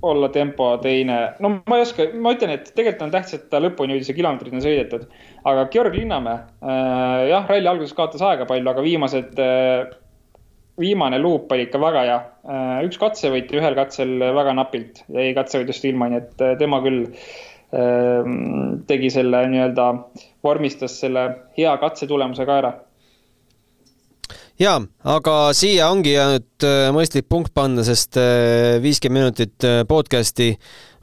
[0.04, 3.60] olla tempo teine, no ma ei oska, ma ütlen, et tegelikult on tähtis, et ta
[3.62, 5.06] lõpuni jõudis ja kilomeetrid on sõidetud.
[5.46, 9.40] aga Georg Linnamäe, äh, jah, ralli alguses kaotas aega palju, aga viimased,
[10.80, 12.16] viimane luup oli ikka väga hea.
[12.84, 17.06] üks katsevõit ühel katsel väga napilt jäi katsevõidust ilma, nii et tema küll
[18.86, 19.86] tegi selle nii-öelda,
[20.44, 21.26] vormistas selle
[21.58, 22.70] hea katsetulemuse ka ära
[24.60, 30.54] jaa, aga siia ongi nüüd äh, mõistlik punkt panna, sest äh, viiskümmend minutit äh, podcast'i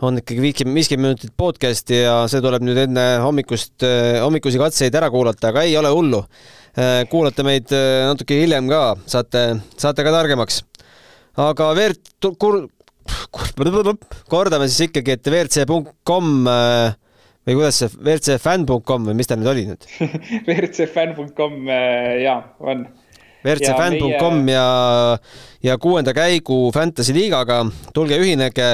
[0.04, 3.86] on ikkagi viiskümmend, viiskümmend minutit podcast'i ja see tuleb nüüd enne hommikust,
[4.24, 6.24] hommikusi katseid ära kuulata, aga ei ole hullu.
[7.10, 9.44] kuulate meid natuke hiljem ka, saate,
[9.78, 10.64] saate ka targemaks.
[11.40, 12.12] aga Veert
[14.32, 16.98] kordame siis ikkagi, et WRC.com äh,
[17.44, 19.88] või kuidas see, WRCfan.com või mis ta nüüd oli nüüd
[20.48, 22.86] WRCfan.com äh, jaa, on.
[23.44, 25.18] WRCfan.com ja, ja,
[25.68, 27.60] ja kuuenda käigu Fantasy liigaga,
[27.96, 28.70] tulge ühinege,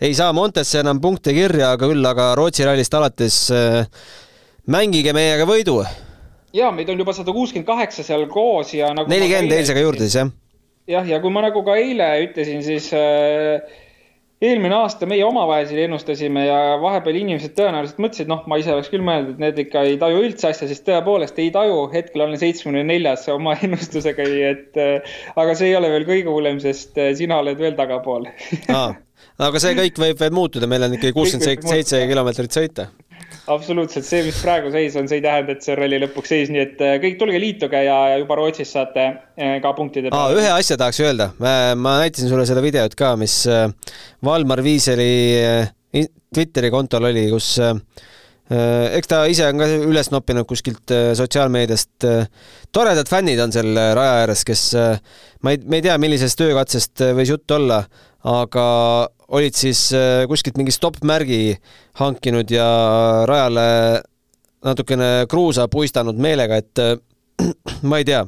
[0.00, 3.86] ei saa Montesse enam punkte kirja, aga küll aga Rootsi rallist alates äh,
[4.68, 5.80] mängige meiega võidu.
[6.52, 10.20] ja meid on juba sada kuuskümmend kaheksa seal koos ja nagu nelikümmend eilsega juurde siis
[10.20, 10.32] jah?
[10.90, 13.62] Jah, ja kui ma nagu ka eile ütlesin, siis äh,
[14.40, 19.04] eelmine aasta meie omavahel ennustasime ja vahepeal inimesed tõenäoliselt mõtlesid, noh, ma ise oleks küll
[19.04, 21.82] mõelnud, et need ikka ei taju üldse asja, siis tõepoolest ei taju.
[21.92, 26.62] hetkel olen seitsmekümne neljas oma ennustusega, et äh, aga see ei ole veel kõige hullem,
[26.62, 28.28] sest äh, sina oled veel tagapool.
[29.40, 32.90] Aga see kõik võib veel muutuda, meil on ikkagi kuuskümmend seitse kilomeetrit sõita
[33.50, 36.52] absoluutselt, see, mis praegu seis on, see ei tähenda, et see on ralli lõpuks seis,
[36.52, 40.38] nii et äh, kõik tulge liituge ja juba Rootsis saate äh, ka punktide peale.
[40.38, 43.66] ühe asja tahaks öelda, ma näitasin sulle seda videot ka, mis äh,
[44.26, 45.10] Valmar Viiseli
[45.90, 47.56] Twitteri kontol oli, kus
[48.50, 52.06] eks ta ise on ka üles noppinud kuskilt sotsiaalmeediast.
[52.74, 54.64] toredad fännid on seal raja ääres, kes,
[55.42, 57.84] ma ei, me ei tea, millisest töökatsest võis jutt olla,
[58.26, 58.64] aga
[59.32, 61.56] olid siis äh, kuskilt mingi stopp-märgi
[62.00, 62.66] hankinud ja
[63.28, 64.02] rajale
[64.64, 66.96] natukene kruusa puistanud meelega, et äh,
[67.88, 68.24] ma ei tea,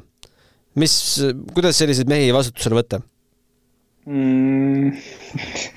[0.80, 0.95] mis,
[1.53, 3.03] kuidas selliseid mehi vastutusele võtta
[4.07, 4.95] mm,?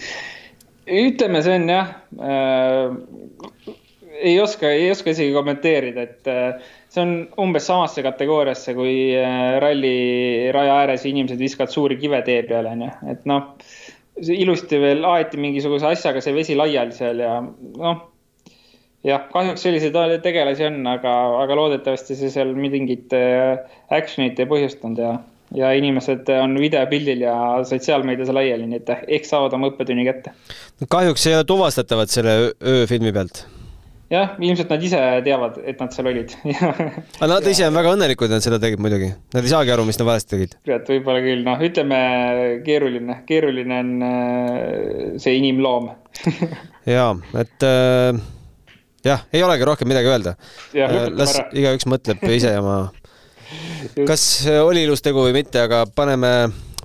[1.06, 1.92] ütleme, see on jah
[2.22, 3.74] äh,,
[4.16, 9.58] ei oska, ei oska isegi kommenteerida, et äh, see on umbes samasse kategooriasse, kui äh,
[9.64, 13.52] ralli raja ääres inimesed viskavad suuri kive tee peale, onju, et noh
[14.22, 18.04] ilusti veel aeti mingisuguse asjaga see vesi laiali seal ja noh,
[19.06, 21.14] jah, kahjuks selliseid tegelasi on, aga,
[21.44, 23.58] aga loodetavasti see seal mingit äh,
[23.94, 25.12] action'it ei põhjustanud ja,
[25.56, 27.36] ja inimesed on videopildil ja
[27.68, 30.34] sotsiaalmeedias laiali, nii et ehk saavad oma õppetunni kätte.
[30.88, 33.46] kahjuks ei ole tuvastatavad selle ööfilmi pealt
[34.12, 36.34] jah, ilmselt nad ise teavad, et nad seal olid
[37.22, 39.10] aga nad ise on väga õnnelikud, et nad seda tegid muidugi.
[39.34, 40.56] Nad ei saagi aru, mis nad valesti tegid.
[40.68, 42.00] tead, võib-olla küll, noh, ütleme
[42.66, 44.20] keeruline, keeruline on äh,
[45.22, 45.90] see inimloom
[46.96, 47.10] jaa,
[47.42, 48.22] et äh,
[49.08, 50.36] jah, ei olegi rohkem midagi öelda.
[50.78, 52.80] Äh, las igaüks mõtleb ise oma,
[54.06, 56.36] kas oli ilus tegu või mitte, aga paneme,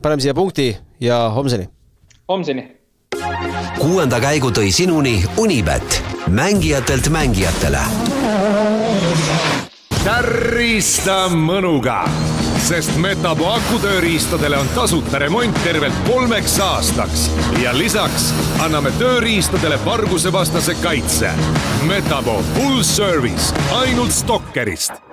[0.00, 0.72] paneme siia punkti
[1.04, 1.68] ja homseni.
[2.32, 2.68] homseni.
[3.80, 7.78] kuuenda käigu tõi sinuni Unibet mängijatelt mängijatele.
[10.04, 12.08] tärista mõnuga,
[12.64, 17.28] sest Metapo akutööriistadele on tasuta remont tervelt kolmeks aastaks
[17.62, 18.30] ja lisaks
[18.64, 21.30] anname tööriistadele vargusevastase kaitse.
[21.86, 25.09] Metapo full service ainult Stalkerist